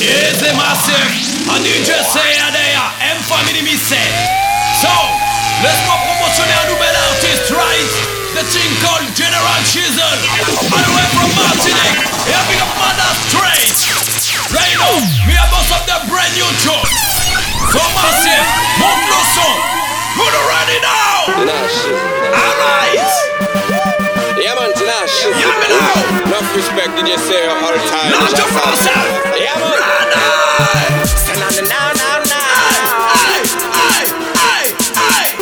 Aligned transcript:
Easy 0.00 0.48
massive. 0.56 1.12
A 1.44 1.60
DJ 1.60 1.92
C-Air 1.92 2.48
there, 2.56 2.88
M 3.12 3.20
family 3.28 3.60
me. 3.60 3.76
So, 3.76 4.88
let's 5.60 5.76
go 5.84 5.92
promotionner 5.92 6.56
un 6.64 6.72
nouvel 6.72 6.96
artiste, 7.04 7.52
right? 7.52 7.92
The 8.32 8.40
thing 8.48 8.72
called 8.80 9.04
General 9.12 9.60
Shizzle. 9.68 10.20
All 10.72 10.80
the 10.80 10.92
way 10.96 11.06
from 11.12 11.28
Martinique. 11.36 12.00
We 12.24 12.56
up 12.56 12.72
Mother 12.80 13.12
Straight. 13.28 13.76
Right 14.56 14.72
now, 14.80 15.04
me 15.28 15.36
a 15.36 15.44
boss 15.52 15.68
up 15.68 15.84
the 15.84 16.00
brand 16.08 16.32
new 16.32 16.48
tune. 16.64 16.88
So 17.68 17.84
massive, 17.92 18.48
monte 18.80 19.04
le 19.04 19.20
son. 19.36 19.56
Who 20.16 20.24
ready 20.24 20.80
now? 20.80 21.28
Alright. 22.40 23.69
Yeah, 24.40 24.56
man, 24.56 24.72
shit. 25.04 25.36
Yeah, 25.36 25.52
me 25.60 25.68
now. 25.68 26.32
Enough 26.32 26.56
respect, 26.56 26.96
did 26.96 27.04
you 27.04 27.18
say 27.28 27.44
all 27.44 27.60
the 27.60 27.82
time? 27.92 28.08
Not 28.08 28.32
your 28.32 28.48
yourself. 28.48 29.36
Yeah, 29.36 29.52
man. 29.60 29.76
Run 29.76 31.04
Stand 31.04 31.44
on 31.44 31.52
the 31.52 31.64
now, 31.68 31.92
now, 31.92 32.24
now. 32.24 33.20
Hey, 33.20 33.44
hey, 33.44 34.08
hey, 34.40 34.64
hey. 34.96 35.36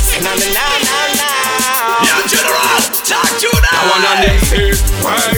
Stand 0.00 0.32
on 0.32 0.36
the 0.40 0.48
now, 0.48 0.74
now, 0.80 1.04
now. 1.20 2.08
Yeah, 2.08 2.24
General, 2.24 2.80
talk 3.04 3.28
to 3.36 3.52
I 3.52 3.84
wanna 3.84 4.40
say, 4.48 4.72
why, 5.04 5.12
why 5.12 5.37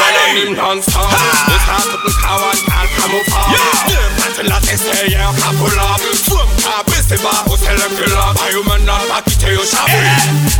ready. 0.00 0.22
non-stop 0.56 1.10
Det 1.48 1.60
här 1.68 1.84
på 1.90 1.96
den 2.04 2.14
kawan 2.22 2.56
kan 2.68 2.86
kamouflage 2.96 3.60
Patten 4.18 4.46
la 4.46 4.60
tester 4.60 5.06
hier 5.06 5.32
kapula 5.40 5.88
Fum 6.28 6.48
ka 6.64 6.74
bese 6.86 7.16
ba 7.24 7.34
o 7.52 7.56
sele 7.56 7.86
kula 7.96 8.24
Bayo 8.38 8.62
men 8.68 8.80
nan 8.86 9.02
pa 9.10 9.18
kite 9.26 9.48
yo 9.56 9.64
chabu 9.72 9.98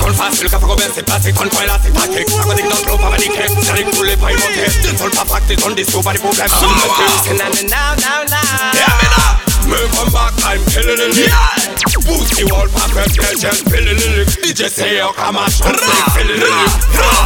Kon 0.02 0.14
facile 0.14 0.48
ka 0.52 0.58
fako 0.62 0.76
ben 0.80 0.92
se 0.94 1.02
pase 1.02 1.32
Kon 1.38 1.48
kwen 1.50 1.66
la 1.66 1.76
se 1.84 1.90
pake 1.98 2.20
Ako 2.40 2.52
dik 2.58 2.66
non 2.72 2.82
klo 2.84 2.96
pa 3.02 3.08
manike 3.10 3.44
Sari 3.66 3.84
kule 3.84 4.16
pa 4.16 4.28
imote 4.34 4.64
Den 4.82 4.98
sol 4.98 5.10
pa 5.10 5.24
fakte 5.30 5.56
ton 5.56 5.74
disco 5.74 6.02
pa 6.02 6.12
di 6.12 6.18
problem 6.18 6.48
So, 6.48 6.66
uh, 6.66 7.22
Stand 7.22 7.40
on 7.40 7.50
the 7.56 7.62
now, 7.74 7.94
now, 8.04 8.20
now. 8.34 8.72
Hear 8.76 8.94
me 9.00 9.08
now. 9.16 9.51
Me 9.68 9.78
come 9.94 10.10
back 10.12 10.32
time 10.42 10.62
killing 10.70 10.98
it 11.00 11.16
Yeah. 11.16 11.70
Booty 12.02 12.42
wall 12.50 12.66
pack 12.74 12.90
red 12.98 13.10
girl 13.14 13.34
just 13.38 13.62
feeling 13.70 13.94
it 13.94 14.26
DJ 14.42 14.66
say 14.68 14.98
yo 14.98 15.12
come 15.14 15.36
on 15.38 15.46
shot 15.50 15.70
Ra, 15.78 15.96
feeling 16.18 16.42
it 16.42 16.72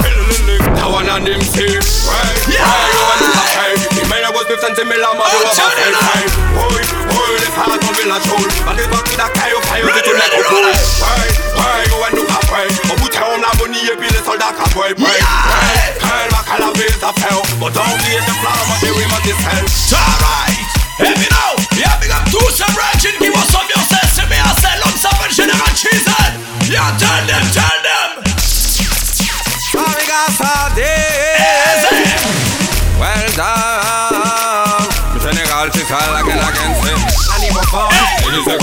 feeling 0.04 0.48
it 0.52 0.62
Now 0.76 0.92
one 0.92 1.08
of 1.08 1.24
them 1.24 1.40
say 1.40 1.64
Right, 1.64 2.36
Yeah. 2.44 2.60
right, 2.60 2.92
you 2.92 3.02
want 3.08 3.20
to 3.24 3.30
pay 3.56 3.72
The 3.96 4.02
man 4.12 4.22
I 4.26 4.30
was 4.36 4.44
with 4.52 4.60
Sentimela 4.60 5.16
man 5.16 5.24
Oh, 5.24 5.32
you 5.32 5.48
have 5.48 5.56
a 5.56 5.80
turn 5.80 5.88
it 5.88 5.96
up. 5.96 6.04
time 6.04 6.30
Oi, 6.60 6.82
oi, 7.16 7.34
the 7.40 7.48
heart 7.56 7.80
on 7.88 7.92
Villa 7.96 8.18
Soul 8.28 8.46
But 8.68 8.76
it's 8.76 8.88
back 8.92 9.06
the 9.08 9.26
Kayo 9.32 9.58
Kayo 9.64 9.82
Ready, 9.88 10.02
to 10.04 10.12
let 10.12 10.28
ready, 10.28 10.36
it 10.36 10.46
go 10.52 10.58
ready. 10.60 10.84
Right, 11.00 11.32
right, 11.56 11.86
you 11.88 11.96
want 12.04 12.14
to 12.20 12.24
pay 12.52 12.66
But 12.84 12.96
put 13.00 13.16
on 13.16 13.40
la 13.40 13.50
money 13.56 13.80
puis 13.96 14.08
les 14.12 14.22
soldats 14.28 14.52
qui 14.52 14.66
boy 14.76 14.92
boy. 14.92 15.08
Right, 15.08 15.96
right, 16.04 16.28
back 16.36 16.46
à 16.52 16.56
la 16.60 16.68
base 16.76 17.00
à 17.00 17.12
faire 17.16 17.40
But 17.56 17.72
don't 17.72 17.96
be 18.04 18.12
the 18.28 18.34
flower 18.44 18.64
but 18.68 18.78
they 18.84 18.92
will 18.92 19.08
not 19.08 19.24
discern 19.24 19.64
Alright, 19.96 20.60
hear 21.00 21.16
me 21.16 21.26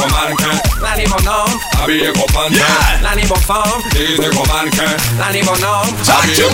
Qu'on 0.04 0.10
manque 0.10 0.82
Nani 0.82 1.06
bon 1.08 1.16
homme 1.16 1.60
Habillé 1.82 2.12
qu'on 2.12 2.26
pente 2.34 2.52
Yeah. 2.52 3.00
Nani 3.02 3.24
bon 3.26 3.36
femme 3.36 3.82
dit 3.92 4.16
qu'on 4.18 4.46
manque 4.48 4.82
Nani 5.18 5.42
bon 5.42 5.54
homme 5.54 5.96
Talk 6.04 6.26
to 6.36 6.42
them. 6.42 6.54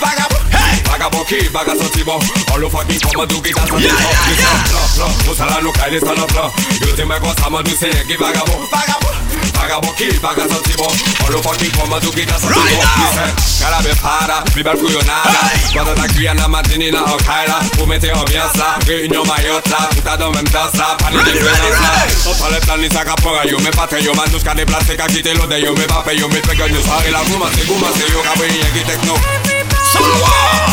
Vagabond 0.00 0.44
Hey. 0.50 0.82
Ah, 0.90 1.24
ki 1.28 1.48
baga 1.52 1.76
santi 1.76 2.02
bon 2.04 2.18
All 2.54 2.64
of 2.64 2.72
fucking 2.72 3.00
come 3.00 3.26
do 3.26 3.40
ki 3.40 3.52
ka 3.52 3.66
santi 3.66 3.84
Yeah, 3.84 3.92
bon 3.92 4.00
yeah, 4.00 4.48
yeah. 4.96 5.28
Musala 5.28 5.60
no 5.62 5.72
kay 5.72 5.98
stand 5.98 6.18
up 6.18 6.32
Yo 6.80 6.96
te 6.96 7.04
me 7.04 7.18
kon 7.20 7.34
sama 7.36 7.62
do 7.62 7.70
say 7.76 7.90
ki 8.08 8.16
vagabond 8.16 8.64
Vagabond 8.70 9.19
Vagabond 9.60 9.94
ki 9.96 10.08
baga 10.24 10.48
santi 10.48 10.72
bon 10.80 10.88
All 11.28 11.36
of 11.36 11.44
fucking 11.44 11.72
come 11.76 11.92
do 12.00 12.10
ki 12.16 12.24
ka 12.24 12.40
santi 12.40 12.56
Right 12.56 12.80
bon 12.80 13.12
now. 13.20 13.28
Kala 13.60 13.78
be 13.84 13.92
para, 14.00 14.40
mi 14.56 14.62
bal 14.64 14.76
kuyo 14.80 15.00
nada 15.04 15.40
Hey. 15.52 15.60
Kwada 15.76 15.92
ta 15.94 16.08
na 16.34 16.48
matini 16.48 16.90
na 16.90 17.04
hokaila 17.04 17.60
Pou 17.76 17.84
mette 17.86 18.08
ambiance 18.08 18.56
la, 18.56 18.80
réunion 18.88 19.24
mayot 19.28 19.60
la 19.68 19.88
Puta 19.92 20.16
dans 20.16 20.32
même 20.32 20.48
danse 20.48 20.76
la, 20.80 20.96
pani 20.96 21.16
de 21.16 21.22
Ready, 21.22 21.38
ready, 21.38 21.44
présence 21.44 21.80
la 21.84 21.92
ready. 22.00 22.16
Son 22.16 22.34
toilet 22.40 22.60
plan 22.60 22.78
ni 22.78 22.88
kapora 22.88 23.44
yo 23.44 23.58
Me 23.60 23.70
patre 23.70 24.00
yo 24.00 24.14
man 24.14 24.30
tous 24.32 24.42
ka 24.42 24.54
deplase 24.54 24.96
ka 24.96 25.06
kite 25.06 25.36
lo 25.36 25.46
de 25.46 25.60
yo 25.60 25.74
Me 25.76 25.84
pape 25.84 26.16
yo 26.16 26.28
me 26.28 26.40
yo 26.40 26.66
la 27.12 27.20
Koumase 27.28 27.60
koumase 27.68 28.04
yo 28.12 28.22
ka 28.24 28.32
breye 28.40 28.64
ki 28.72 28.84
tekno 28.88 29.59
Sawa. 29.92 30.70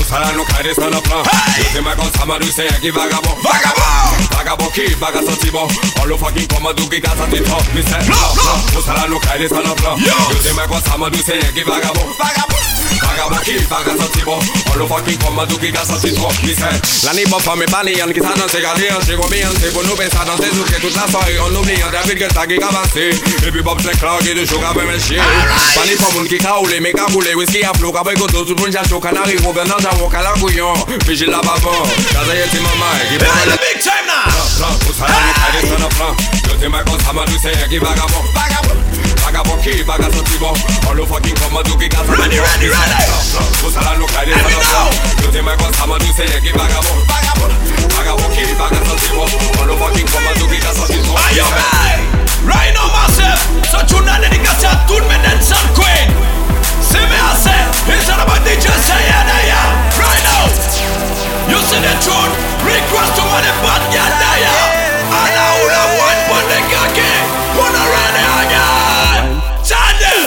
Usala 0.00 0.32
no 0.36 0.44
stand 0.44 0.94
up 0.94 1.04
plan 1.04 1.24
Hey. 1.24 1.62
Yo 1.62 1.68
te 1.72 1.80
me 1.80 1.94
kon 1.96 2.12
sama 2.12 2.38
do 2.38 2.46
say 2.46 2.68
ki 2.80 2.90
vagabond 2.90 3.38
Vagabond. 3.42 4.28
Vagabond 4.30 4.72
ki 4.74 4.94
baga 5.00 5.22
santi 5.24 5.50
bon 5.50 5.68
All 6.00 6.12
of 6.12 6.20
fucking 6.20 6.46
come 6.48 6.72
do 6.76 6.84
ki 6.88 7.00
ka 7.00 7.14
santi 7.16 7.40
top 7.40 7.64
Plan, 7.64 8.04
plan. 8.36 8.58
Usala 8.76 9.08
no 9.08 9.18
stand 9.18 9.66
up 9.66 9.76
plan 9.78 9.98
Yo. 9.98 10.12
Yo 10.30 10.38
te 10.44 10.52
me 10.52 10.64
kon 10.68 10.80
sama 10.82 11.10
do 11.10 11.18
say 11.18 11.40
ki 11.54 11.62
vagabond 11.64 12.12
Vagabond 12.20 12.71
Bagabaki, 13.02 13.58
bagasatibo 13.68 14.38
All 14.72 14.78
the 14.78 14.86
fucking 14.86 15.18
coma 15.18 15.46
do 15.46 15.58
que 15.58 15.70
gasta 15.70 15.98
si 15.98 16.14
swap 16.14 16.32
Listen 16.42 16.72
La 17.04 17.12
nibo 17.12 17.38
for 17.38 17.56
me 17.56 17.66
bali 17.66 18.00
An 18.00 18.12
kisa 18.12 18.34
dans 18.34 18.48
ses 18.48 18.62
galets 18.62 18.92
J'ai 19.06 19.16
gommé 19.16 19.42
un 19.42 19.50
c'est 19.60 19.72
bon 19.74 19.82
nous 19.82 19.96
ça 19.96 20.24
dans 20.24 20.36
ses 20.36 20.54
souquets 20.54 20.80
Toute 20.80 20.94
la 20.94 21.06
soirée 21.10 21.38
on 21.40 21.54
oublie 21.54 21.82
Un 21.82 21.90
David 21.90 22.18
que 22.18 22.32
ça 22.32 22.46
qui 22.46 22.56
avancé 22.62 23.10
Et 23.46 23.50
puis 23.50 23.62
Bob 23.62 23.80
Slack 23.80 24.00
là 24.00 24.18
Qui 24.20 24.34
de 24.34 24.44
choc 24.44 24.62
avec 24.62 24.86
mes 24.86 25.00
chiens 25.00 25.22
Pani 25.74 25.94
pour 25.96 26.12
moun 26.14 26.26
qui 26.28 26.38
caoule 26.38 26.80
Mes 26.80 26.92
caboulés 26.92 27.34
Whisky 27.34 27.64
à 27.64 27.72
flou 27.74 27.92
Cabay 27.92 28.14
goto 28.14 28.44
Tout 28.44 28.56
moun 28.58 28.72
jacho 28.72 29.00
Canari 29.00 29.36
Gouvernant 29.36 29.78
j'avoue 29.80 30.08
Calagouillon 30.08 30.74
Vigile 31.06 31.30
la 31.30 31.40
bavon 31.40 31.82
Kaza 32.12 32.34
yeti 32.34 32.58
mama 32.62 32.90
Qui 33.10 33.18
parle 33.18 33.50
le 33.50 33.56
big 33.58 33.82
time 33.82 34.06
now 34.06 34.30
Plan, 34.56 34.66
plan, 34.66 34.78
pousse 34.86 35.02
à 35.02 35.08
la 35.08 35.18
nuit 35.20 35.36
Allez, 35.48 35.68
son 35.68 35.88
plan 35.96 36.16
Yo 36.48 36.54
t'es 36.60 36.68
ma 36.68 36.82
consa 36.84 37.12
Ma 37.12 37.24
douce 37.26 37.68
qui 37.68 37.78
vagabond 37.78 38.22
Vagabond 38.34 39.11
Vagabond 39.32 39.64
ki 39.64 39.80
baga 39.88 40.12
santi 40.12 40.36
bon 40.36 40.52
All 40.84 41.00
come 41.08 41.62
do 41.64 41.72
ki 41.80 41.88
ka 41.88 42.04
santi 42.04 42.20
Ready, 42.20 42.36
ready, 42.36 42.68
ready. 42.68 43.00
No 43.64 43.72
de 43.72 43.80
Let 43.80 43.96
me 43.96 44.04
stand 44.04 44.04
up 44.04 44.12
plan 44.12 44.28
know. 44.28 45.24
Yo 45.24 45.28
te 45.32 45.40
me 45.40 45.56
kon 45.56 45.72
sama 45.72 45.96
do 45.96 46.12
say 46.12 46.28
ki 46.28 46.52
vagabond 46.52 47.00
Vagabond 47.08 47.52
Vagabond 47.96 48.32
ki 48.36 48.44
baga 48.60 48.76
santi 48.84 49.08
bon 49.16 49.24
All 49.56 49.72
come 49.72 50.32
do 50.36 50.44
ki 50.52 50.58
ka 50.60 50.72
santi 50.76 51.00
bon 51.00 51.16
Are 51.16 51.32
you? 51.32 51.48
Right 52.44 52.76
now, 52.76 52.92
massive. 52.92 53.40
So 53.72 53.80
tune 53.88 54.04
in 54.04 54.20
dédicace 54.20 54.68
à 54.68 54.84
tout 54.84 55.00
le 55.00 55.08
monde 55.08 55.24
dancehall 55.24 55.64
queen. 55.72 56.12
See 56.84 57.00
me, 57.00 57.16
I 57.16 57.32
say, 57.40 57.56
it's 57.88 58.10
all 58.12 58.20
about 58.20 58.44
DJ 58.44 58.68
C-Air 58.68 59.00
yeah, 59.00 59.24
yeah, 59.24 59.48
yeah. 59.48 59.96
Right 59.96 60.22
now. 60.28 60.44
You 61.48 61.56
see 61.64 61.80
the 61.80 61.94
tune? 62.04 62.32
Request 62.68 63.16
to 63.16 63.22
one 63.32 63.48
bad 63.64 63.82
girl 63.94 64.12
there, 64.20 64.38
yeah. 64.44 65.08
And 65.08 65.32
I 65.32 65.48
will 65.56 65.72
one 66.28 66.48
the 66.52 66.58
cocky. 66.68 67.12
Wanna 67.56 67.80
run 67.80 68.12
it 68.12 68.44
again? 68.44 68.81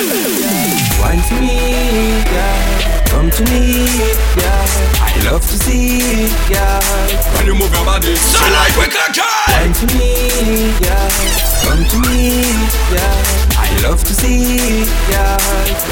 Tell 0.06 0.14
them. 0.14 0.70
Wine 1.02 1.22
for 1.26 1.40
me, 1.42 2.22
yeah. 2.30 3.06
Come 3.10 3.30
to 3.32 3.44
me, 3.50 3.86
yeah. 4.38 5.02
I 5.02 5.12
love 5.26 5.42
to 5.42 5.58
see, 5.58 6.30
yeah. 6.50 6.80
When 7.38 7.46
you 7.48 7.56
move 7.56 7.74
your 7.74 7.86
body 7.86 8.16
So 8.16 8.38
like 8.54 8.76
we 8.78 8.86
cocky. 8.86 9.22
Wine 9.50 9.74
for 9.74 9.88
me, 9.98 10.74
yeah. 10.82 11.10
Come 11.66 11.84
to 11.90 11.98
me, 12.06 12.46
yeah. 12.94 13.58
I 13.58 13.70
love 13.82 14.02
to 14.04 14.14
see, 14.14 14.86
yeah. 15.10 15.38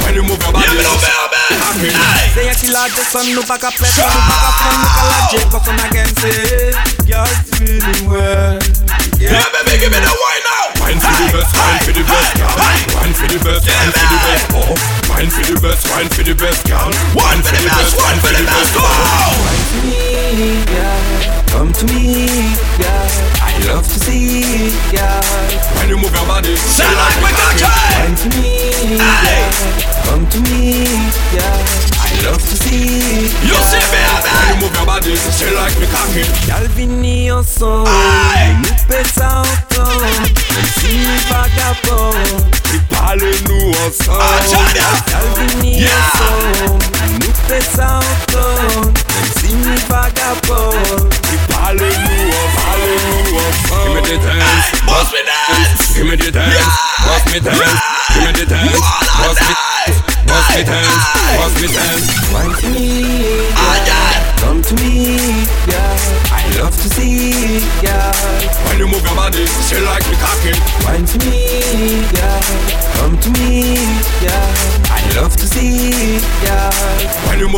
When 0.04 0.14
you 0.14 0.22
move 0.22 0.38
your 0.42 0.52
body 0.52 0.66
Yeah, 0.66 0.78
me 0.78 0.82
know, 0.86 0.94
baby. 0.94 1.90
Hey. 1.90 2.30
Say 2.34 2.46
a 2.48 2.54
killer 2.54 2.86
the 2.94 3.02
sun, 3.02 3.26
no 3.34 3.42
back 3.42 3.64
up, 3.66 3.74
let's 3.82 3.98
no 3.98 4.04
back 4.06 4.46
up, 4.46 4.54
no 4.62 4.78
back 4.78 5.10
up, 5.10 5.30
Jake, 5.30 5.50
but 5.50 5.62
come 5.66 5.78
again, 5.90 6.06
say, 6.22 6.70
you're 7.06 7.26
feeling 7.58 8.06
well. 8.10 8.58
Yeah, 9.18 9.42
baby, 9.50 9.74
give 9.78 9.90
me 9.90 9.98
the 9.98 10.02
wine 10.02 10.02
now. 10.02 10.02
Wine 10.02 10.02
for 10.02 10.02
the 10.02 10.02
best, 10.02 10.02
wine 10.02 10.02
for 10.02 10.02
the 10.02 10.02
best, 10.02 10.22
girl. 10.24 10.33
Wine 10.84 11.00
for 11.00 11.16
the 11.16 11.32
best, 11.32 11.56
wine 11.56 11.80
for 11.80 11.92
the 11.96 12.04
best, 12.04 12.36
oh. 14.52 14.76
Wine 15.08 15.30
for 15.32 15.40
the 15.48 15.58
best, 15.64 15.88
wine 15.88 16.08
for 16.12 16.22
the 16.22 16.34
best, 16.36 16.60
girl. 16.68 16.92
One 17.16 17.40
for 17.40 17.56
the 17.56 17.72
best, 17.72 17.96
one 17.96 18.18
for 18.20 18.28
the 18.28 18.44
best. 18.44 18.68
Go. 18.76 18.84
to 19.64 19.80
me, 19.80 20.60
yeah. 20.68 21.40
Come 21.48 21.72
to 21.72 21.84
me, 21.88 22.52
yeah. 22.76 23.40
I 23.40 23.56
love 23.64 23.88
to 23.88 23.98
see, 23.98 24.76
yeah. 24.92 25.24
When 25.80 25.88
you 25.88 25.96
move 25.96 26.12
your 26.12 26.26
body 26.26 26.54
Say 26.56 26.84
like 26.84 27.16
we 27.24 27.32
cocky. 27.32 27.64
Come 27.64 28.16
to 28.20 28.28
me, 28.36 29.00
Hey. 29.00 29.40
yeah. 29.40 30.04
Come 30.04 30.28
to 30.28 30.38
me, 30.52 30.84
to 32.32 32.56
see. 32.56 33.28
You 33.44 33.56
see 33.68 33.84
me, 33.92 34.00
Why 34.24 34.48
you 34.50 34.56
move 34.60 34.74
your 34.74 34.86
body, 34.86 35.14
she 35.16 35.46
like 35.54 35.76
me 35.78 35.86
cocky 35.86 36.24
Y'all 36.48 36.66
vini 36.76 37.30
ensemble, 37.30 37.88
Aïe. 37.88 38.56
nous 38.62 38.76
fait 38.88 39.06
ça 39.06 39.42
ensemble. 39.42 40.02
Même 40.02 40.70
si 40.78 40.92
Et 42.74 42.80
parlez-nous 42.94 43.70
ensemble 43.86 44.22
Achana. 44.38 44.88
y'all 45.10 45.30
vini 45.48 45.72
Yeah. 45.82 45.90
ensemble, 46.14 46.84
nous 47.20 47.34
fait 47.48 47.64
ça 47.76 47.88
ensemble. 48.00 48.86
Même 48.86 49.30
si 49.38 49.48
vagabonds, 49.88 51.08
Et 51.32 51.52
parlez-nous 51.52 52.28
ensemble 52.40 52.64
Parlez-nous 52.64 53.36
ensemble 53.38 53.84
Give 53.84 53.94
me 53.94 54.00
the 54.02 54.16
dance 54.24 54.66
Boss 54.86 55.08
me 55.12 55.20
dance. 55.24 55.94
Give 55.94 56.06
me 56.06 56.16
the 56.16 56.30
dance. 56.30 56.72
Boss 57.06 57.24
me 57.32 57.40
dance 57.40 57.80
Give 58.14 58.22
me 58.26 58.32
the 58.32 58.46
dance 58.46 58.63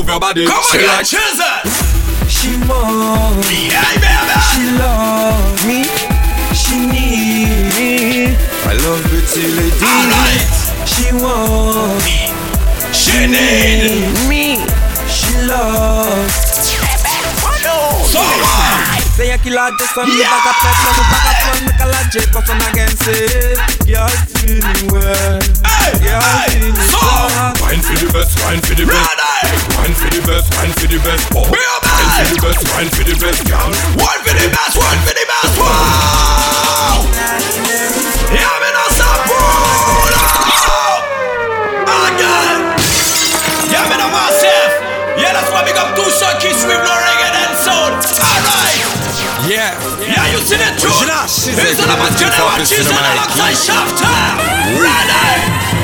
move 0.06 0.12
your 0.12 0.20
body, 0.20 0.46
Come 0.46 0.62
she 0.70 0.78
again, 0.78 0.88
like 0.88 1.06
Jesus. 1.06 1.42
She 2.30 2.50
wants 2.68 3.48
me, 3.48 3.70
she 4.50 4.62
loves 4.78 5.66
me, 5.66 5.84
she 6.54 6.86
needs 6.86 7.78
me. 7.78 8.36
I 8.64 8.74
love 8.84 9.02
pretty 9.04 9.48
lady. 9.48 9.76
Alright. 9.82 10.46
She 10.86 11.12
wants 11.12 12.04
me. 12.04 12.30
She 12.92 13.26
need 13.26 14.28
me, 14.28 14.64
she 15.08 15.34
loves. 15.46 16.46
someone. 18.06 18.75
Say 19.16 19.30
a 19.32 19.38
killer 19.38 19.70
just 19.78 19.96
on 19.96 20.04
the 20.08 20.16
Yeah. 20.16 20.28
back 20.28 20.44
of 20.44 20.56
pet, 20.60 20.76
no 20.84 20.90
back 21.08 21.24
of 21.24 21.36
front, 21.40 21.62
make 21.64 21.80
a 21.80 21.86
la 21.88 22.00
jet, 22.12 22.28
cause 22.32 22.50
on 22.52 22.60
again 22.68 22.92
say, 23.00 23.56
you're 23.88 24.12
feeling 24.36 24.92
well, 24.92 25.40
Hey, 25.64 25.96
you're 26.04 26.20
hey, 26.20 26.60
feeling 26.60 26.76
so. 26.76 27.00
well. 27.00 27.52
Wine 27.64 27.80
for 27.80 27.96
the 27.96 28.12
best, 28.12 28.36
wine 28.44 28.60
for 28.60 28.74
the 28.76 28.84
best 28.84 28.92
Ready. 28.92 29.56
Wine 29.80 29.94
for 29.96 30.08
the 30.12 30.20
best, 30.20 30.46
wine 30.60 30.72
for 30.76 30.86
the 30.86 30.98
best 31.00 31.24
oh. 31.32 31.48
Be 31.48 31.56
a 31.56 31.76
man. 31.80 31.96
Wine 31.96 32.12
for 32.12 32.28
the 32.28 32.36
best, 32.44 32.60
wine 32.76 32.90
for 32.92 33.04
the 33.08 33.14
best 33.16 33.40
girl 33.48 33.70
One 34.04 34.20
for 34.20 34.34
the 34.36 34.46
best, 34.52 34.76
one 34.76 35.00
for 35.00 35.14
the 35.16 35.24
best. 35.24 35.56
Shafter. 53.66 54.06
Ready. 54.80 55.75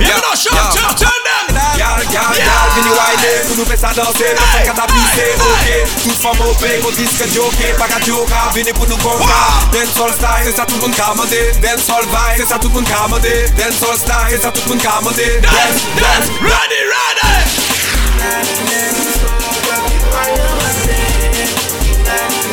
You 0.00 0.16
know 0.16 0.32
Shafter, 0.32 0.96
turn 0.96 1.20
them. 1.28 1.46
Gal, 1.76 2.00
gal, 2.08 2.32
Yeah. 2.36 2.48
gal, 2.48 2.68
vini 2.72 2.92
wine 2.96 3.32
Pou 3.48 3.54
nou 3.56 3.66
fè 3.68 3.76
sa 3.76 3.92
danse, 3.92 4.26
nou 4.32 4.48
fè 4.54 4.60
kata 4.64 4.86
pise, 4.88 5.26
ok 5.44 5.66
Tout 6.04 6.16
fòm 6.22 6.40
opè, 6.48 6.70
kon 6.80 6.96
diske 6.96 7.28
joke 7.34 7.68
Pa 7.76 7.86
ka 7.92 8.00
joka, 8.00 8.40
vini 8.56 8.72
pou 8.72 8.88
nou 8.88 8.96
konka 9.04 9.28
Wow. 9.28 9.68
Dancehall 9.76 10.12
style, 10.16 10.48
se 10.48 10.52
sa 10.56 10.64
tout 10.64 10.80
moun 10.80 10.96
ka 10.96 11.12
mande 11.20 11.42
Dancehall 11.60 12.08
vibe, 12.08 12.40
se 12.40 12.48
sa 12.48 12.56
tout 12.56 12.72
moun 12.72 12.88
ka 12.88 13.04
mande 13.12 13.34
Dancehall 13.60 13.98
style, 14.00 14.36
se 14.36 14.42
sa 14.46 14.50
tout 14.56 14.72
moun 14.72 14.80
ka 14.80 15.00
mande 15.04 15.28
Dance, 15.44 15.84
dance, 16.00 16.28
ready, 16.40 16.80
ready. 16.94 17.32
Inna 18.16 18.40
the 18.40 18.54
desert. 18.64 19.26
Yeah, 22.06 22.45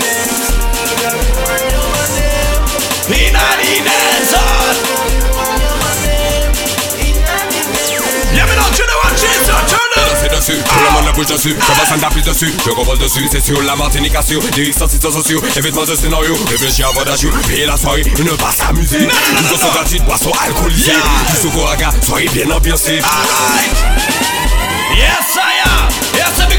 tout 10.63 10.79
le 10.79 10.91
monde 10.93 11.05
la 11.05 11.11
dessus 11.25 11.55
Je 11.59 11.79
passe 11.79 11.91
un 11.93 11.99
tapis 11.99 12.21
dessus, 12.21 12.53
je 12.65 12.97
dessus 12.97 13.27
C'est 13.31 13.41
sur 13.41 13.61
la 13.61 13.75
Martinique 13.75 14.15
assure, 14.15 14.41
lyrics 14.55 14.77
sortis 14.77 14.99
sociaux 15.01 15.41
Événements 15.55 15.85
de 15.85 15.95
scénario, 15.95 16.35
réfléchis 16.49 16.83
avant 16.83 17.03
d'agir 17.03 17.31
Payer 17.47 17.65
la 17.65 17.77
soirée, 17.77 18.03
ne 18.03 18.31
pas 18.31 18.51
s'amuser 18.51 18.99
Nous 19.07 19.57
sommes 19.57 19.67
non. 19.67 19.73
gratuites, 19.73 20.03
boissons. 20.03 20.31
Du 20.67 20.83
bien 22.29 22.49
ambiancés. 22.51 22.99
Yes, 24.95 25.35
I 25.35 25.67
am. 25.67 25.72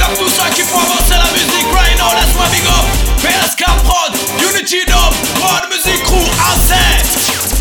Up 0.05 0.19
tout 0.19 0.29
ça 0.29 0.51
qui 0.51 0.61
font 0.61 0.81
avancer 0.81 1.17
la 1.17 1.33
musique 1.33 1.65
right 1.73 1.97
now. 1.97 2.13
Let's 2.13 2.37
go 2.37 2.45
big 2.53 2.67
up. 2.69 2.85
PSK 3.25 3.65
Prod, 3.89 4.13
Unity 4.39 4.85
Dub, 4.85 5.15
Prod 5.41 5.65
Music 5.71 5.97
Crew, 6.05 6.21
AC. 6.45 6.77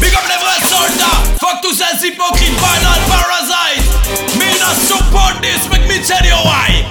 Big 0.01 0.13
up 0.13 0.27
les 0.27 0.35
vrais 0.43 0.59
soldats. 0.67 1.23
Fuck 1.39 1.61
tous 1.61 1.73
ces 1.73 2.05
hypocrites, 2.05 2.51
final 2.59 2.99
parasites. 3.07 3.87
Me 4.35 4.51
not 4.59 4.75
support 4.75 5.39
this, 5.41 5.69
make 5.71 5.87
me 5.87 6.03
tell 6.03 6.19
you 6.25 6.35
why. 6.43 6.83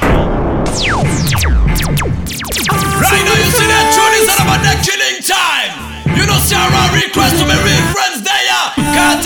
Right 2.96 3.24
now 3.28 3.36
you 3.36 3.50
see 3.52 3.68
that 3.68 3.92
tune 3.92 4.14
is 4.24 4.32
about 4.40 4.64
the 4.64 4.72
killing 4.80 5.20
time. 5.20 6.16
You 6.16 6.24
know 6.24 6.40
Sarah 6.40 6.88
request 6.96 7.36
to 7.40 7.44
me 7.44 7.52
real 7.60 7.84
friends 7.92 8.24
there. 8.24 8.72
Can't 8.96 9.20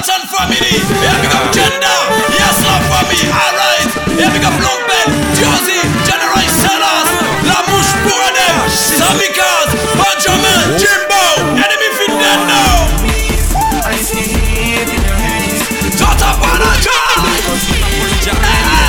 Yeah, 0.00 0.06
Manhattan 0.08 0.28
family. 0.32 0.80
Yeah, 1.04 1.20
big 1.20 1.28
up 1.28 1.52
gender. 1.52 1.96
Yes, 2.32 2.64
love 2.64 2.80
for 2.88 3.04
me. 3.12 3.20
Alright. 3.28 3.84
Yeah, 4.16 4.32
big 4.32 4.44
up 4.48 4.56
Long 4.56 4.80
Ben, 4.88 5.12
Josie, 5.36 5.84
General 6.08 6.40
Sellers, 6.56 7.08
La 7.44 7.60
Mouche 7.68 7.92
pour 8.08 8.24
them, 8.32 8.56
Samikas, 8.72 9.68
Benjamin, 10.00 10.78
Jimbo. 10.80 11.52
Enemy 11.52 11.88
fit 12.00 12.16
dead 12.16 12.40
now. 12.48 12.88
Tata 16.00 16.32
Panacha. 16.40 17.00
Hey. 18.40 18.80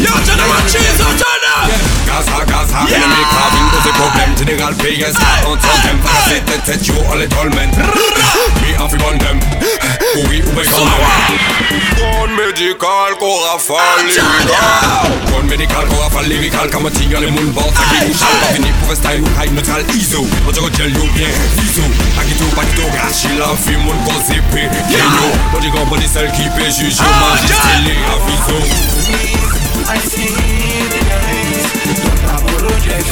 Yo, 0.00 0.12
General 0.24 0.62
Cheese, 0.68 0.96
turn 0.96 1.44
up. 1.52 1.85
Gaza, 2.06 2.44
Gaza, 2.46 2.78
Yeah. 2.88 2.96
enemy 2.96 3.24
carving 3.30 3.66
Pose 3.72 3.92
problème, 3.92 4.32
général 4.38 4.74
PS 4.76 5.14
On 5.46 5.56
t'entend 5.56 5.98
pas 6.04 6.18
c'est 6.28 6.44
tête 6.44 6.64
tête 6.64 6.86
yo 6.86 6.94
on 7.10 7.14
les 7.16 7.26
dolmen 7.26 7.70
Me 7.70 8.82
en 8.82 8.88
fi 8.88 8.96
bon 8.96 9.16
dem 9.18 9.40
Oui 10.28 10.42
ou 10.46 10.50
ben 10.52 10.64
quand 10.70 10.86
Con 11.96 12.28
médical 12.36 13.10
qu'on 13.18 13.36
rafale 13.40 14.06
lyrical 14.06 15.10
Con 15.32 15.42
médical 15.48 15.86
qu'on 15.88 15.96
rafale 16.02 16.28
lyrical 16.28 16.70
Comme 16.70 16.86
un 16.86 16.90
tigre 16.90 17.20
les 17.20 17.30
moules 17.30 17.52
bords 17.52 17.72
Ça 17.74 17.82
qui 17.94 18.06
nous 18.08 18.18
chale 18.18 18.38
Pas 18.40 18.54
fini 18.54 18.70
pour 18.84 18.94
style 18.94 19.22
ou 19.22 19.42
high 19.42 19.52
neutral 19.54 19.82
ISO. 19.94 20.26
On 20.48 20.52
te 20.52 20.60
retient 20.60 20.86
yo 20.86 21.04
bien 21.14 21.28
ISO. 21.62 21.82
Paquito, 22.16 22.44
paquito, 22.54 22.82
gachi 22.92 23.28
la 23.38 23.48
fi 23.56 23.76
moun 23.76 23.96
kon 24.04 24.14
zépé 24.26 24.68
Kenyo, 24.88 25.28
on 25.56 25.60
dit 25.60 25.70
qu'on 25.70 25.86
body 25.86 26.06
celle 26.12 26.30
qui 26.32 26.42
peut 26.56 26.70
juger 26.70 27.02
Ah, 27.02 27.36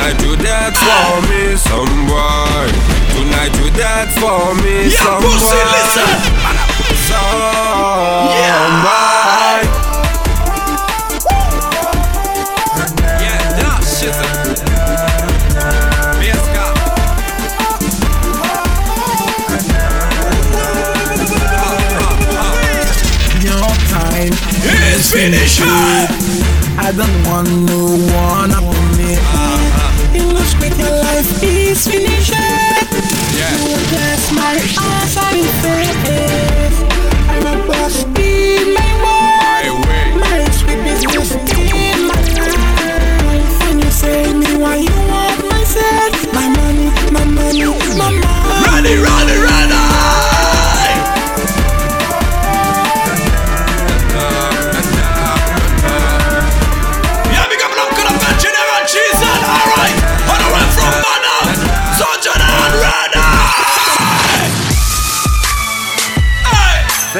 Tonight 0.00 0.22
you 0.24 0.36
that 0.48 0.72
for 0.80 1.20
me, 1.28 1.60
some 1.60 2.08
boy. 2.08 2.72
Tonight 3.12 3.52
you 3.60 3.68
dance 3.76 4.16
for 4.16 4.56
me, 4.64 4.88
Yeah, 4.88 4.96
some 4.96 5.20
pussy, 5.20 5.44
boy. 5.44 5.76
listen. 5.76 6.39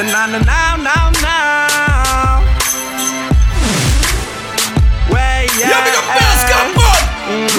Now, 0.01 0.27
now, 0.27 0.77
now, 0.77 1.11
now. 1.21 2.41
Way, 5.13 5.47
yeah. 5.59 5.69
yeah, 5.69 5.85
big 5.85 5.95
up 5.95 6.07
Bass 6.17 6.41
Capone. 6.49 7.05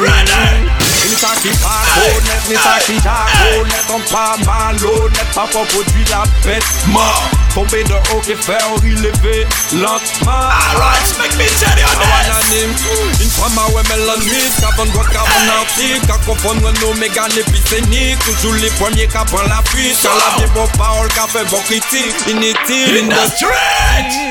Ready. 0.02 0.66
Nitaki 1.08 1.50
pas 1.62 1.86
honnête, 2.02 2.50
Nitaki 2.50 3.00
pas 3.02 3.28
honnête 3.60 3.86
On 3.94 4.00
pas 4.12 4.38
malhonnête, 4.44 5.32
papa 5.36 5.60
produit 5.70 6.06
la 6.10 6.24
bête 6.44 6.64
More. 6.88 7.41
Tomber 7.54 7.84
de 7.84 7.94
haut 7.94 8.22
et 8.30 8.36
faire 8.36 8.66
relever 8.76 9.46
lentement. 9.74 10.32
Alright, 10.32 11.18
make 11.20 11.36
me 11.38 11.48
tell 11.60 11.78
you 11.78 11.88
this. 12.00 13.22
Une 13.22 13.30
femme 13.30 13.58
à 13.58 13.70
ouais 13.72 13.84
mélanimique 13.90 14.54
Qu'avant 14.60 14.86
de 14.86 14.92
boire, 14.92 15.10
qu'avant 15.10 15.46
d'antique 15.48 16.06
Qu'à 16.08 16.18
confondre 16.26 16.72
nos 16.82 16.94
puis 16.94 17.62
scéniques 17.68 18.20
Toujours 18.26 18.54
les 18.56 18.70
premiers 18.72 19.08
qui 19.08 19.18
prennent 19.32 19.50
la 19.50 19.62
fuite. 19.70 19.98
Quand 20.02 20.10
la 20.16 20.46
vie 20.46 20.52
bon 20.54 20.68
parole, 20.78 21.08
qu'a 21.10 21.28
fait 21.28 21.46
bon 21.50 21.60
critique 21.62 22.16
Inutile, 22.28 23.04
In 23.04 23.10
the 23.10 23.36
street. 23.36 24.31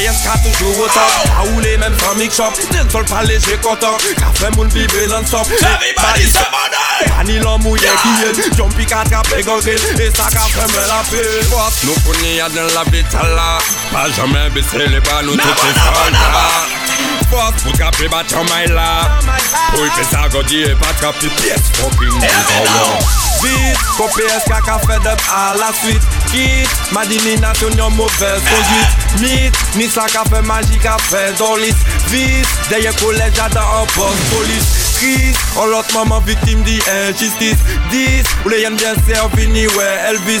rien 0.00 0.12
qu'à 0.12 0.38
toujours 0.38 0.78
autant 0.80 1.10
À 1.38 1.44
où 1.46 1.60
les 1.60 1.76
mêmes 1.76 1.96
familles 1.98 2.28
que 2.28 2.34
shop 2.34 2.52
Ils 2.72 3.04
pas 3.04 3.22
léger 3.22 3.56
content 3.62 3.96
Café 4.16 4.50
moule 4.56 4.68
bibé 4.68 5.06
l'ensemble 5.06 5.52
Everybody 5.52 6.30
se 6.30 6.38
mouillé 7.58 7.88
qui 8.02 8.40
est 8.40 8.56
Jumpy 8.56 8.86
Et 10.00 10.10
ça 10.16 10.28
qu'a 10.30 10.40
fait 10.40 10.72
me 10.72 10.86
la 10.88 11.02
pile 11.10 11.48
Nous 11.84 11.94
dans 12.48 12.74
la 12.74 12.84
Pas 13.92 14.10
jamais 14.10 14.50
baisser 14.50 14.86
les 14.88 15.00
bras 15.00 15.22
nous 15.22 15.36
tout 15.36 15.48
Force 18.00 18.08
pour 18.08 18.08
trapper 18.08 18.08
battre 18.08 18.54
maille 18.54 18.68
là 18.68 19.18
Pour 19.74 19.86
y 19.86 19.90
faire 19.90 20.08
ça 20.10 20.28
godi 20.28 20.62
et 20.62 20.74
pas 20.74 20.92
trapper 20.98 21.28
pièce 21.28 21.60
fucking 21.74 22.08
now. 22.08 22.98
Vite, 23.42 23.78
SK 24.40 24.64
qu'a 24.64 24.78
fait 24.78 25.00
de 25.00 25.08
à 25.08 25.54
la 25.58 25.72
suite 25.72 26.02
Quitte, 26.30 26.92
Madini 26.92 27.36
nation 27.40 27.70
yon 27.70 27.90
mauvaise 27.90 28.42
conduite 28.42 29.20
Mythe, 29.20 29.58
ni 29.76 29.88
ça 29.88 30.06
qu'a 30.12 30.24
fait 30.24 30.42
magie 30.42 30.78
qu'a 30.78 30.96
fait 30.98 31.36
dans 31.38 31.56
liste 31.56 31.78
Vice, 32.08 32.46
derrière 32.68 32.94
collège 32.96 33.32
j'adore 33.34 33.82
en 33.82 33.86
poste 33.86 34.18
police. 34.30 34.96
Crise, 34.96 35.36
en 35.56 35.66
l'autre 35.66 35.92
maman 35.94 36.20
victime 36.20 36.62
d'injustice 36.62 37.56
10, 37.90 38.22
ou 38.44 38.48
les 38.50 38.62
y'en 38.62 38.72
bien 38.72 38.94
ni 39.48 39.66
ouais 39.66 39.98
Elvis 40.10 40.40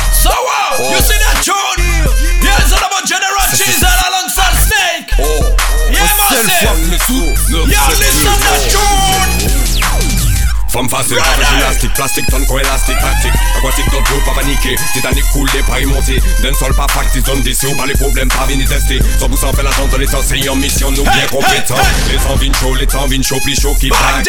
facile, 10.91 11.17
avec 11.19 11.47
gymnastique, 11.47 11.93
plastique, 11.93 12.25
tonne 12.27 12.45
quoi 12.45 12.61
élastique, 12.61 12.97
pratique. 12.97 13.31
Aquatique, 13.57 13.89
d'autres 13.91 14.11
l'eau, 14.11 14.21
pas 14.25 14.41
paniquer. 14.41 14.75
Titanic 14.93 15.23
coulé, 15.31 15.63
pas 15.65 15.75
remonté 15.75 16.21
D'un 16.43 16.53
sol, 16.53 16.73
pas 16.75 16.87
factice, 16.89 17.23
zone 17.23 17.41
d'ici 17.41 17.65
ou 17.67 17.75
pas 17.75 17.85
les 17.85 17.93
problèmes, 17.93 18.27
pas 18.27 18.45
venir 18.45 18.67
tester 18.67 18.99
100% 18.99 19.55
fait 19.55 19.63
la 19.63 19.71
chance 19.71 19.89
de 19.89 19.97
l'essentiel 19.97 20.49
en 20.49 20.55
mission, 20.55 20.91
nous 20.91 21.03
bien 21.03 21.27
compétents. 21.31 21.75
Les 22.09 22.17
temps 22.17 22.35
viennent 22.35 22.55
chaud, 22.55 22.75
les 22.75 22.87
temps 22.87 23.07
viennent 23.07 23.23
chaud, 23.23 23.39
plus 23.41 23.59
chaud 23.59 23.75
qui 23.79 23.89
back 23.89 24.27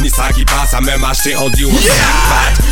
Ni 0.00 0.10
ça 0.10 0.28
qui 0.34 0.44
passe, 0.44 0.74
à 0.74 0.80
même 0.80 1.02
acheter 1.04 1.34
en 1.36 1.48
dio 1.48 1.70
Yeah. 1.70 1.92